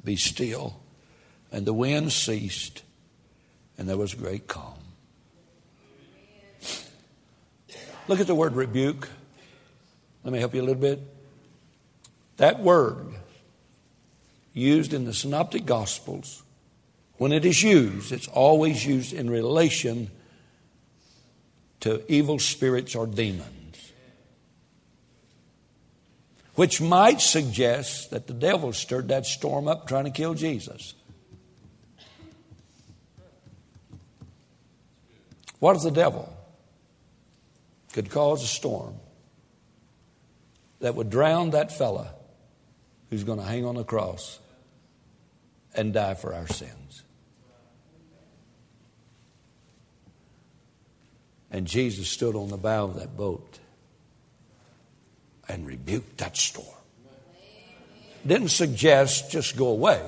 be 0.04 0.16
still. 0.16 0.80
And 1.52 1.66
the 1.66 1.72
wind 1.72 2.12
ceased, 2.12 2.82
and 3.78 3.88
there 3.88 3.96
was 3.96 4.14
great 4.14 4.46
calm. 4.48 4.74
Look 8.08 8.20
at 8.20 8.26
the 8.26 8.34
word 8.34 8.54
rebuke. 8.54 9.08
Let 10.22 10.32
me 10.32 10.38
help 10.38 10.54
you 10.54 10.60
a 10.60 10.64
little 10.64 10.80
bit. 10.80 11.00
That 12.36 12.60
word, 12.60 13.14
used 14.52 14.92
in 14.92 15.04
the 15.04 15.12
Synoptic 15.12 15.66
Gospels, 15.66 16.42
when 17.18 17.32
it 17.32 17.44
is 17.44 17.62
used, 17.62 18.12
it's 18.12 18.28
always 18.28 18.86
used 18.86 19.12
in 19.12 19.30
relation 19.30 20.10
to 21.80 22.02
evil 22.10 22.38
spirits 22.38 22.94
or 22.94 23.06
demons, 23.06 23.92
which 26.54 26.80
might 26.80 27.20
suggest 27.20 28.10
that 28.10 28.26
the 28.26 28.34
devil 28.34 28.72
stirred 28.72 29.08
that 29.08 29.26
storm 29.26 29.68
up 29.68 29.86
trying 29.86 30.04
to 30.04 30.10
kill 30.10 30.34
Jesus. 30.34 30.94
What 35.58 35.76
if 35.76 35.82
the 35.82 35.90
devil 35.90 36.32
could 37.92 38.10
cause 38.10 38.42
a 38.42 38.46
storm 38.46 38.96
that 40.80 40.94
would 40.94 41.10
drown 41.10 41.50
that 41.50 41.72
fella 41.72 42.14
who's 43.10 43.24
going 43.24 43.38
to 43.38 43.44
hang 43.44 43.64
on 43.64 43.74
the 43.74 43.84
cross 43.84 44.38
and 45.74 45.92
die 45.92 46.14
for 46.14 46.34
our 46.34 46.46
sins? 46.46 46.85
And 51.50 51.66
Jesus 51.66 52.08
stood 52.08 52.34
on 52.34 52.48
the 52.48 52.56
bow 52.56 52.84
of 52.84 52.96
that 52.96 53.16
boat 53.16 53.58
and 55.48 55.66
rebuked 55.66 56.18
that 56.18 56.36
storm. 56.36 56.66
Didn't 58.26 58.48
suggest 58.48 59.30
just 59.30 59.56
go 59.56 59.68
away. 59.68 60.02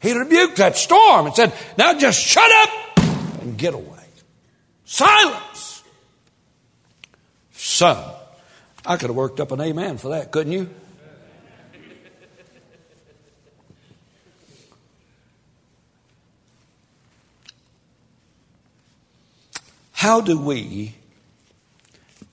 He 0.00 0.12
rebuked 0.12 0.56
that 0.56 0.76
storm 0.76 1.26
and 1.26 1.34
said, 1.34 1.52
Now 1.78 1.96
just 1.96 2.20
shut 2.20 2.50
up 2.50 2.98
and 3.42 3.56
get 3.56 3.74
away. 3.74 3.86
Silence. 4.84 5.82
Son. 7.52 8.12
I 8.84 8.96
could 8.96 9.10
have 9.10 9.16
worked 9.16 9.38
up 9.38 9.52
an 9.52 9.60
amen 9.60 9.98
for 9.98 10.08
that, 10.08 10.32
couldn't 10.32 10.52
you? 10.52 10.68
How 20.02 20.20
do 20.20 20.36
we, 20.36 20.96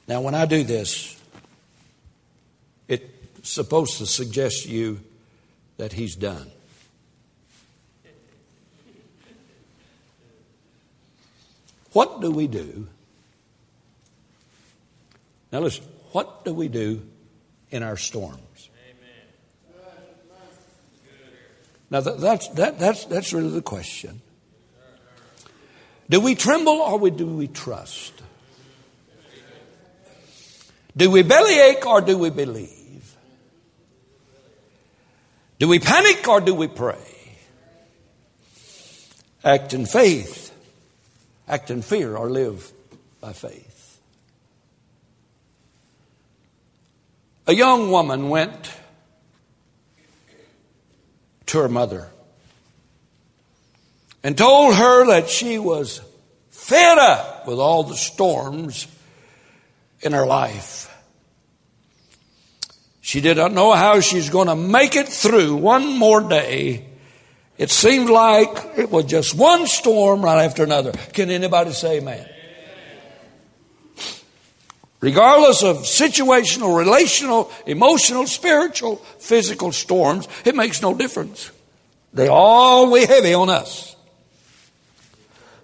now 0.07 0.22
when 0.22 0.34
I 0.34 0.47
do 0.47 0.63
this, 0.63 1.15
it's 2.88 3.03
supposed 3.43 3.99
to 3.99 4.07
suggest 4.07 4.63
to 4.63 4.70
you 4.70 5.01
that 5.78 5.93
he's 5.93 6.15
done. 6.15 6.49
What 11.93 12.22
do 12.22 12.32
we 12.32 12.47
do? 12.47 12.88
Now 15.51 15.59
listen, 15.59 15.86
what 16.11 16.43
do 16.45 16.55
we 16.55 16.70
do 16.70 17.03
in 17.70 17.84
our 17.84 17.97
storms? 17.97 18.70
Now 21.91 22.01
that, 22.01 22.20
that's, 22.20 22.47
that, 22.47 22.80
that's, 22.80 23.05
that's 23.05 23.32
really 23.32 23.51
the 23.51 23.61
question. 23.61 24.22
Do 26.10 26.20
we 26.20 26.36
tremble 26.36 26.74
or 26.74 27.10
do 27.10 27.28
we 27.28 27.47
trust? 27.47 28.14
Do 30.97 31.12
we 31.12 31.22
bellyache 31.22 31.86
or 31.86 32.01
do 32.01 32.18
we 32.18 32.32
believe? 32.32 33.16
Do 35.60 35.68
we 35.68 35.80
panic 35.80 36.28
or 36.28 36.41
do 36.41 36.55
we 36.55 36.68
pray? 36.68 36.97
Act 39.43 39.74
in 39.74 39.86
faith, 39.86 40.53
act 41.47 41.70
in 41.70 41.82
fear, 41.82 42.18
or 42.18 42.30
live 42.30 42.72
by 43.22 43.32
faith. 43.32 43.99
A 47.47 47.53
young 47.53 47.89
woman 47.89 48.30
went 48.30 48.72
to 51.45 51.60
her 51.60 51.70
mother 51.70 52.10
and 54.24 54.38
told 54.38 54.76
her 54.76 55.07
that 55.07 55.30
she 55.30 55.57
was 55.57 56.01
fed 56.49 56.97
up 56.97 57.47
with 57.47 57.59
all 57.59 57.84
the 57.84 57.95
storms 57.95 58.88
in 60.01 60.11
her 60.11 60.26
life. 60.26 60.86
She 63.01 63.22
did 63.22 63.38
not 63.38 63.53
know 63.53 63.74
how 63.74 64.01
she's 64.01 64.30
going 64.30 64.47
to 64.47 64.55
make 64.55 64.95
it 64.95 65.07
through 65.07 65.55
one 65.55 65.97
more 65.97 66.22
day. 66.22 66.86
It 67.57 67.72
seemed 67.72 68.09
like 68.09 68.78
it 68.78 68.91
was 68.91 69.05
just 69.05 69.36
one 69.36 69.67
storm 69.67 70.22
right 70.22 70.45
after 70.45 70.63
another. 70.63 70.91
Can 71.13 71.30
anybody 71.30 71.72
say 71.72 71.97
amen? 71.97 72.28
Regardless 75.01 75.63
of 75.63 75.78
situational, 75.78 76.78
relational, 76.78 77.51
emotional, 77.65 78.28
spiritual, 78.28 78.97
physical 79.17 79.72
storms, 79.72 80.28
it 80.45 80.55
makes 80.55 80.82
no 80.82 80.93
difference. 80.93 81.51
They 82.13 82.28
all 82.28 82.91
weigh 82.91 83.05
heavy 83.05 83.34
on 83.34 83.49
us. 83.49 83.95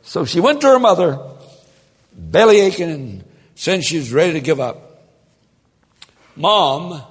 So 0.06 0.24
she 0.24 0.40
went 0.40 0.62
to 0.62 0.68
her 0.68 0.80
mother, 0.80 1.20
belly 2.14 2.62
aching, 2.62 2.90
and 2.90 3.24
said 3.56 3.84
she 3.84 3.98
was 3.98 4.14
ready 4.14 4.34
to 4.34 4.40
give 4.40 4.60
up. 4.60 5.04
Mom 6.36 7.02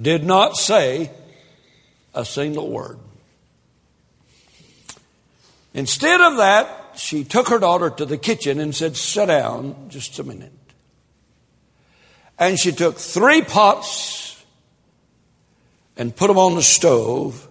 did 0.00 0.24
not 0.24 0.56
say 0.56 1.10
a 2.14 2.24
single 2.24 2.68
word. 2.68 2.98
Instead 5.72 6.20
of 6.20 6.38
that, 6.38 6.94
she 6.96 7.22
took 7.22 7.48
her 7.48 7.58
daughter 7.58 7.90
to 7.90 8.04
the 8.04 8.18
kitchen 8.18 8.58
and 8.58 8.74
said, 8.74 8.96
Sit 8.96 9.26
down 9.26 9.88
just 9.88 10.18
a 10.18 10.24
minute. 10.24 10.52
And 12.38 12.58
she 12.58 12.72
took 12.72 12.96
three 12.96 13.42
pots 13.42 14.44
and 15.96 16.14
put 16.14 16.26
them 16.26 16.38
on 16.38 16.56
the 16.56 16.62
stove 16.62 17.46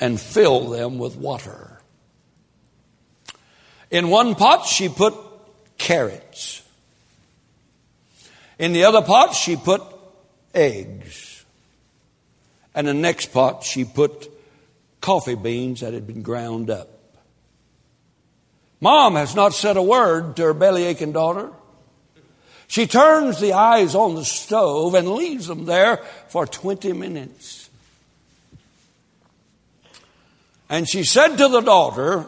and 0.00 0.20
filled 0.20 0.74
them 0.74 0.98
with 0.98 1.16
water. 1.16 1.71
In 3.92 4.08
one 4.08 4.34
pot, 4.34 4.66
she 4.66 4.88
put 4.88 5.14
carrots. 5.76 6.62
In 8.58 8.72
the 8.72 8.84
other 8.84 9.02
pot, 9.02 9.34
she 9.34 9.54
put 9.54 9.82
eggs. 10.54 11.44
And 12.74 12.88
the 12.88 12.94
next 12.94 13.26
pot, 13.26 13.64
she 13.64 13.84
put 13.84 14.30
coffee 15.02 15.34
beans 15.34 15.80
that 15.80 15.92
had 15.92 16.06
been 16.06 16.22
ground 16.22 16.70
up. 16.70 16.88
Mom 18.80 19.14
has 19.14 19.34
not 19.34 19.52
said 19.52 19.76
a 19.76 19.82
word 19.82 20.36
to 20.36 20.42
her 20.44 20.54
belly 20.54 20.84
aching 20.84 21.12
daughter. 21.12 21.50
She 22.68 22.86
turns 22.86 23.40
the 23.40 23.52
eyes 23.52 23.94
on 23.94 24.14
the 24.14 24.24
stove 24.24 24.94
and 24.94 25.10
leaves 25.10 25.48
them 25.48 25.66
there 25.66 25.98
for 26.28 26.46
20 26.46 26.94
minutes. 26.94 27.68
And 30.70 30.88
she 30.88 31.04
said 31.04 31.36
to 31.36 31.48
the 31.48 31.60
daughter, 31.60 32.24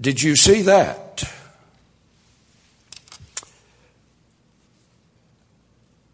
Did 0.00 0.22
you 0.22 0.34
see 0.34 0.62
that? 0.62 1.24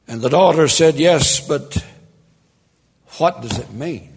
And 0.09 0.21
the 0.21 0.29
daughter 0.29 0.67
said, 0.67 0.97
Yes, 0.97 1.41
but 1.47 1.85
what 3.19 3.43
does 3.43 3.59
it 3.59 3.73
mean? 3.73 4.13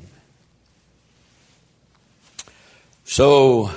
So 3.03 3.72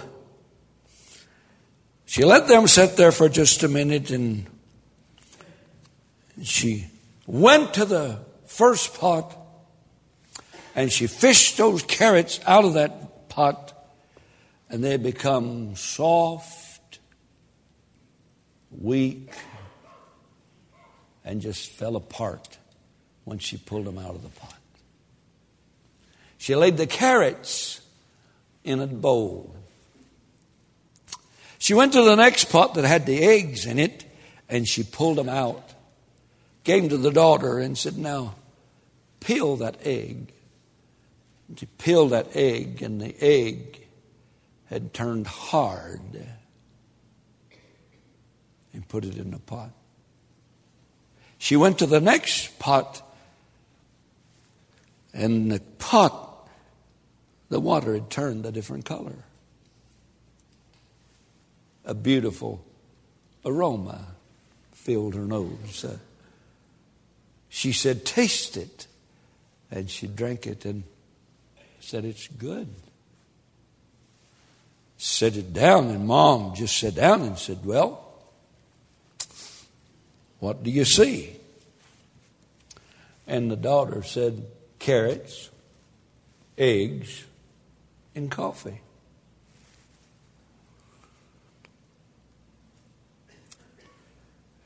she 2.07 2.25
let 2.25 2.49
them 2.49 2.67
sit 2.67 2.97
there 2.97 3.13
for 3.13 3.29
just 3.29 3.63
a 3.63 3.69
minute 3.69 4.11
and 4.11 4.47
she 6.43 6.87
went 7.27 7.75
to 7.75 7.85
the 7.85 8.19
first 8.47 8.99
pot 8.99 9.37
and 10.75 10.93
she 10.93 11.07
fished 11.07 11.57
those 11.57 11.83
carrots 11.83 12.41
out 12.47 12.65
of 12.65 12.75
that 12.75 13.29
pot 13.29 13.73
and 14.73 14.83
they 14.83 14.97
become 14.97 15.77
soft, 15.77 16.99
weak, 18.71 19.31
and 21.27 21.43
just 21.43 21.71
fell 21.73 21.95
apart 21.95 22.57
when 23.25 23.39
she 23.39 23.59
pulled 23.59 23.85
them 23.85 23.99
out 23.99 24.15
of 24.15 24.23
the 24.23 24.31
pot. 24.31 24.57
She 26.39 26.57
laid 26.57 26.79
the 26.79 26.87
carrots 26.87 27.83
in 28.65 28.81
a 28.81 28.87
bowl. 28.87 29.55
She 31.59 31.75
went 31.75 31.93
to 31.93 32.03
the 32.03 32.17
next 32.17 32.47
pot 32.47 32.73
that 32.75 32.85
had 32.87 33.05
the 33.05 33.23
eggs 33.23 33.67
in 33.67 33.79
it 33.79 34.07
and 34.49 34.67
she 34.67 34.83
pulled 34.83 35.19
them 35.19 35.29
out, 35.29 35.71
them 36.65 36.89
to 36.89 36.97
the 36.97 37.13
daughter, 37.13 37.59
and 37.59 37.77
said, 37.77 37.99
Now, 37.99 38.35
peel 39.21 39.57
that 39.57 39.77
egg. 39.85 40.33
And 41.49 41.59
she 41.59 41.67
peeled 41.67 42.11
that 42.11 42.35
egg, 42.35 42.83
and 42.83 43.01
the 43.01 43.15
egg 43.21 43.82
had 44.73 44.95
turned 44.95 45.27
hard 45.27 46.01
and 48.73 48.89
put 48.89 49.05
it 49.05 49.19
in 49.19 49.31
the 49.31 49.39
pot. 49.39 49.71
She 51.37 51.57
went 51.57 51.79
to 51.81 51.87
the 51.87 52.01
next 52.01 52.59
pot, 52.59 53.03
and 55.13 55.53
the 55.53 55.61
pot, 55.79 56.49
the 57.51 57.61
water 57.61 57.93
had 57.93 58.09
turned 58.09 58.47
a 58.47 58.53
different 58.53 58.87
color. 58.87 59.25
A 61.85 61.95
beautiful 61.95 62.65
aroma 63.45 64.07
filled 64.71 65.15
her 65.15 65.27
nose. 65.27 65.85
Uh, 65.85 65.99
she 67.49 67.73
said, 67.73 68.07
Taste 68.07 68.57
it. 68.57 68.87
And 69.71 69.91
she 69.91 70.07
drank 70.07 70.47
it 70.47 70.65
and 70.65 70.85
said, 71.81 72.05
It's 72.05 72.29
good. 72.29 72.69
Set 75.05 75.37
it 75.37 75.53
down, 75.53 75.89
and 75.89 76.07
mom 76.07 76.55
just 76.55 76.79
sat 76.79 76.95
down 76.95 77.23
and 77.23 77.37
said, 77.37 77.67
Well, 77.67 78.07
what 80.39 80.63
do 80.63 80.71
you 80.71 80.85
see? 80.85 81.41
And 83.27 83.51
the 83.51 83.57
daughter 83.57 84.05
said, 84.05 84.47
Carrots, 84.79 85.51
eggs, 86.57 87.25
and 88.15 88.31
coffee. 88.31 88.81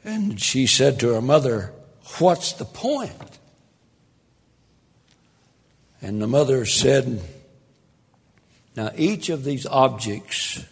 And 0.05 0.39
she 0.39 0.67
said 0.67 1.01
to 1.01 1.15
her 1.15 1.23
mother, 1.23 1.73
What's 2.19 2.53
the 2.53 2.67
point? 2.67 3.39
And 6.03 6.21
the 6.21 6.27
mother 6.29 6.67
said, 6.67 7.23
Now 8.77 8.93
each 8.95 9.31
of 9.31 9.43
these 9.43 9.67
objects 9.67 10.63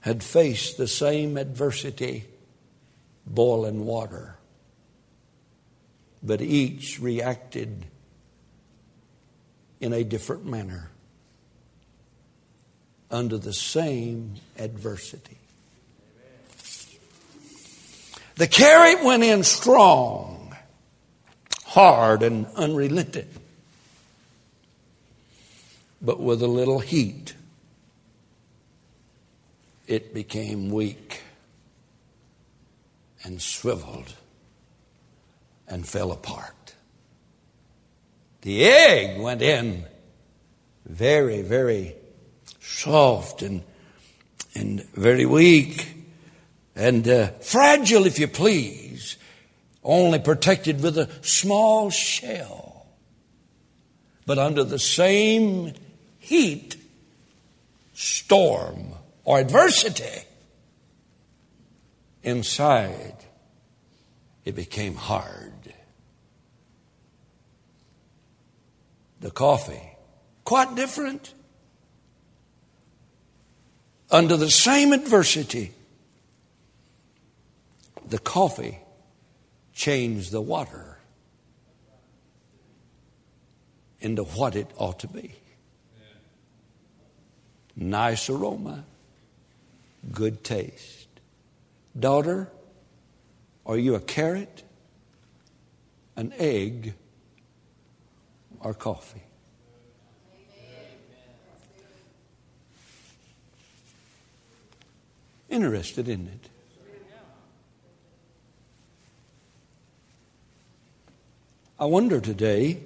had 0.00 0.22
faced 0.22 0.78
the 0.78 0.88
same 0.88 1.36
adversity 1.36 2.24
boiling 3.26 3.84
water. 3.84 4.36
But 6.22 6.40
each 6.40 6.98
reacted 7.00 7.86
in 9.80 9.92
a 9.92 10.04
different 10.04 10.46
manner 10.46 10.90
under 13.10 13.36
the 13.36 13.52
same 13.52 14.34
adversity. 14.58 15.38
The 18.36 18.46
carrot 18.46 19.04
went 19.04 19.22
in 19.22 19.44
strong, 19.44 20.56
hard, 21.64 22.22
and 22.22 22.46
unrelenting, 22.56 23.28
but 26.02 26.20
with 26.20 26.42
a 26.42 26.48
little 26.48 26.80
heat, 26.80 27.34
it 29.86 30.12
became 30.12 30.70
weak 30.70 31.22
and 33.24 33.40
swiveled 33.40 34.14
and 35.68 35.86
fell 35.86 36.10
apart. 36.10 36.74
The 38.42 38.64
egg 38.64 39.20
went 39.20 39.42
in 39.42 39.86
very, 40.84 41.42
very 41.42 41.94
soft 42.60 43.42
and, 43.42 43.62
and 44.54 44.82
very 44.94 45.24
weak 45.24 45.94
and 46.74 47.06
uh, 47.06 47.28
fragile, 47.40 48.06
if 48.06 48.18
you 48.18 48.26
please, 48.26 49.16
only 49.84 50.18
protected 50.18 50.82
with 50.82 50.96
a 50.96 51.08
small 51.20 51.90
shell. 51.90 52.86
But 54.26 54.38
under 54.38 54.64
the 54.64 54.78
same 54.78 55.74
heat, 56.22 56.76
storm, 57.94 58.92
or 59.24 59.40
adversity, 59.40 60.22
inside, 62.22 63.16
it 64.44 64.54
became 64.54 64.94
hard. 64.94 65.74
The 69.18 69.32
coffee, 69.32 69.82
quite 70.44 70.76
different. 70.76 71.34
Under 74.08 74.36
the 74.36 74.50
same 74.50 74.92
adversity, 74.92 75.72
the 78.08 78.18
coffee 78.18 78.78
changed 79.74 80.30
the 80.30 80.40
water 80.40 80.98
into 84.00 84.22
what 84.22 84.54
it 84.54 84.70
ought 84.76 85.00
to 85.00 85.08
be. 85.08 85.34
Nice 87.74 88.28
aroma, 88.28 88.84
good 90.12 90.44
taste. 90.44 91.08
Daughter, 91.98 92.48
are 93.64 93.78
you 93.78 93.94
a 93.94 94.00
carrot, 94.00 94.62
an 96.16 96.32
egg, 96.38 96.94
or 98.60 98.74
coffee? 98.74 99.22
Interested, 105.48 106.08
isn't 106.08 106.28
it? 106.28 106.48
I 111.78 111.84
wonder 111.84 112.20
today 112.20 112.80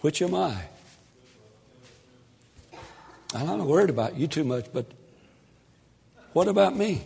which 0.00 0.22
am 0.22 0.34
I? 0.34 0.56
I'm 3.34 3.46
not 3.46 3.60
worried 3.60 3.90
about 3.90 4.16
you 4.16 4.26
too 4.26 4.44
much, 4.44 4.66
but 4.72 4.86
what 6.32 6.48
about 6.48 6.76
me? 6.76 7.02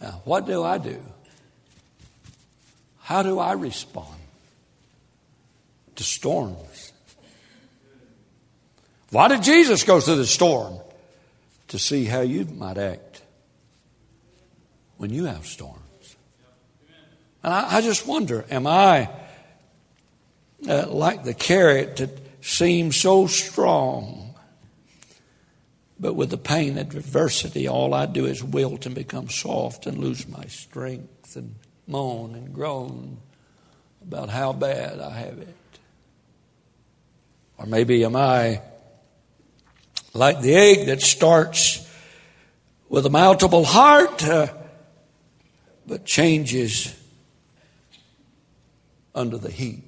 Now, 0.00 0.22
what 0.24 0.46
do 0.46 0.62
I 0.62 0.78
do? 0.78 1.02
How 3.00 3.22
do 3.22 3.38
I 3.38 3.52
respond 3.52 4.20
to 5.96 6.04
storms? 6.04 6.92
Why 9.10 9.28
did 9.28 9.42
Jesus 9.42 9.82
go 9.82 10.00
through 10.00 10.16
the 10.16 10.26
storm? 10.26 10.78
To 11.68 11.78
see 11.78 12.06
how 12.06 12.20
you 12.20 12.46
might 12.46 12.78
act 12.78 13.20
when 14.96 15.10
you 15.10 15.26
have 15.26 15.44
storms. 15.44 16.16
And 17.42 17.52
I, 17.52 17.76
I 17.76 17.80
just 17.82 18.06
wonder 18.06 18.46
am 18.50 18.66
I 18.66 19.10
uh, 20.66 20.86
like 20.88 21.24
the 21.24 21.34
carrot 21.34 21.96
that 21.96 22.18
seems 22.40 22.96
so 22.96 23.26
strong. 23.26 24.34
But 26.00 26.14
with 26.14 26.30
the 26.30 26.38
pain 26.38 26.78
and 26.78 26.94
adversity, 26.94 27.68
all 27.68 27.92
I 27.92 28.06
do 28.06 28.24
is 28.24 28.42
wilt 28.42 28.86
and 28.86 28.94
become 28.94 29.28
soft 29.28 29.86
and 29.86 29.98
lose 29.98 30.28
my 30.28 30.44
strength 30.44 31.36
and 31.36 31.56
moan 31.86 32.34
and 32.34 32.52
groan 32.52 33.18
about 34.02 34.30
how 34.30 34.52
bad 34.52 35.00
I 35.00 35.10
have 35.10 35.38
it. 35.38 35.54
Or 37.58 37.66
maybe 37.66 38.04
am 38.04 38.14
I 38.14 38.62
like 40.14 40.40
the 40.40 40.54
egg 40.54 40.86
that 40.86 41.02
starts 41.02 41.84
with 42.88 43.04
a 43.04 43.10
malleable 43.10 43.64
heart, 43.64 44.24
uh, 44.24 44.48
but 45.86 46.04
changes 46.04 46.94
under 49.14 49.36
the 49.36 49.50
heat 49.50 49.87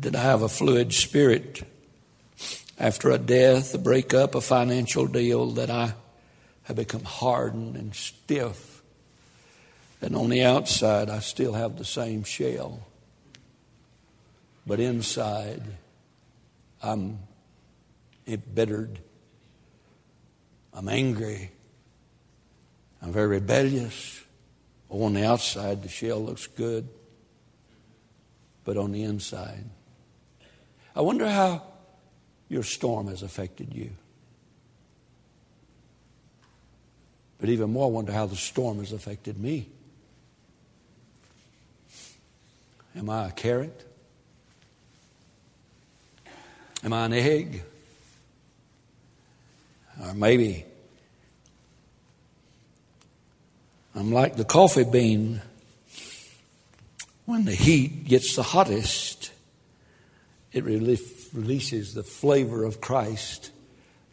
did 0.00 0.16
I 0.16 0.22
have 0.22 0.42
a 0.42 0.48
fluid 0.48 0.94
spirit 0.94 1.62
after 2.78 3.10
a 3.10 3.18
death, 3.18 3.74
a 3.74 3.78
breakup, 3.78 4.34
a 4.34 4.40
financial 4.40 5.06
deal, 5.06 5.50
that 5.52 5.68
I 5.68 5.92
have 6.62 6.76
become 6.76 7.04
hardened 7.04 7.76
and 7.76 7.94
stiff. 7.94 8.82
And 10.00 10.16
on 10.16 10.30
the 10.30 10.42
outside, 10.44 11.10
I 11.10 11.18
still 11.18 11.52
have 11.52 11.76
the 11.76 11.84
same 11.84 12.24
shell. 12.24 12.80
But 14.66 14.80
inside, 14.80 15.62
I'm 16.82 17.18
embittered. 18.26 18.98
I'm 20.72 20.88
angry. 20.88 21.50
I'm 23.02 23.12
very 23.12 23.26
rebellious. 23.26 24.22
On 24.88 25.12
the 25.12 25.26
outside, 25.26 25.82
the 25.82 25.88
shell 25.88 26.24
looks 26.24 26.46
good, 26.46 26.88
but 28.64 28.76
on 28.76 28.92
the 28.92 29.02
inside, 29.02 29.64
I 30.94 31.00
wonder 31.02 31.28
how 31.28 31.62
your 32.48 32.62
storm 32.62 33.08
has 33.08 33.22
affected 33.22 33.74
you. 33.74 33.90
But 37.38 37.48
even 37.48 37.72
more, 37.72 37.86
I 37.86 37.90
wonder 37.90 38.12
how 38.12 38.26
the 38.26 38.36
storm 38.36 38.78
has 38.78 38.92
affected 38.92 39.38
me. 39.38 39.68
Am 42.96 43.08
I 43.08 43.28
a 43.28 43.32
carrot? 43.32 43.86
Am 46.82 46.92
I 46.92 47.06
an 47.06 47.12
egg? 47.12 47.62
Or 50.02 50.14
maybe 50.14 50.64
I'm 53.94 54.12
like 54.12 54.36
the 54.36 54.44
coffee 54.44 54.84
bean. 54.84 55.42
When 57.26 57.44
the 57.44 57.54
heat 57.54 58.04
gets 58.04 58.34
the 58.34 58.42
hottest, 58.42 59.30
it 60.52 60.64
releases 60.64 61.94
the 61.94 62.02
flavor 62.02 62.64
of 62.64 62.80
Christ 62.80 63.52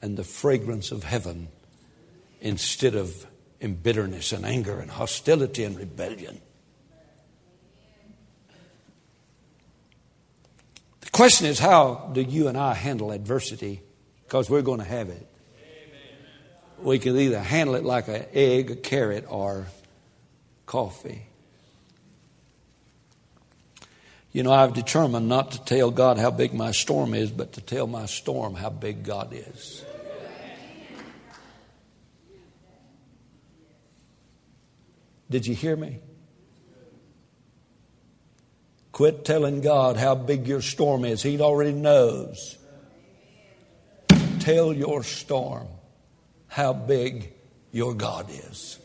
and 0.01 0.17
the 0.17 0.23
fragrance 0.23 0.91
of 0.91 1.03
heaven 1.03 1.47
instead 2.41 2.95
of 2.95 3.25
in 3.59 3.73
bitterness 3.73 4.31
and 4.31 4.45
anger 4.45 4.79
and 4.79 4.91
hostility 4.91 5.63
and 5.63 5.77
rebellion. 5.77 6.39
The 11.01 11.09
question 11.09 11.47
is 11.47 11.57
how 11.57 12.11
do 12.13 12.21
you 12.21 12.47
and 12.47 12.57
I 12.57 12.75
handle 12.75 13.11
adversity? 13.11 13.81
Because 14.23 14.49
we're 14.49 14.61
going 14.61 14.79
to 14.79 14.85
have 14.85 15.09
it. 15.09 15.27
We 16.79 16.99
can 16.99 17.17
either 17.17 17.39
handle 17.39 17.73
it 17.73 17.83
like 17.83 18.07
an 18.07 18.25
egg, 18.33 18.69
a 18.69 18.75
carrot, 18.75 19.25
or 19.27 19.65
coffee. 20.67 21.23
You 24.31 24.43
know, 24.43 24.51
I've 24.51 24.73
determined 24.73 25.29
not 25.29 25.51
to 25.51 25.63
tell 25.63 25.89
God 25.89 26.17
how 26.17 26.31
big 26.31 26.53
my 26.53 26.71
storm 26.71 27.13
is, 27.13 27.31
but 27.31 27.53
to 27.53 27.61
tell 27.61 27.87
my 27.87 28.05
storm 28.05 28.55
how 28.55 28.69
big 28.69 29.03
God 29.03 29.33
is. 29.33 29.83
Did 35.29 35.45
you 35.45 35.55
hear 35.55 35.75
me? 35.75 35.99
Quit 38.91 39.25
telling 39.25 39.61
God 39.61 39.97
how 39.97 40.15
big 40.15 40.47
your 40.47 40.61
storm 40.61 41.05
is. 41.05 41.21
He 41.21 41.39
already 41.39 41.73
knows. 41.73 42.57
Tell 44.39 44.73
your 44.73 45.03
storm 45.03 45.67
how 46.47 46.73
big 46.73 47.33
your 47.71 47.93
God 47.93 48.29
is. 48.29 48.79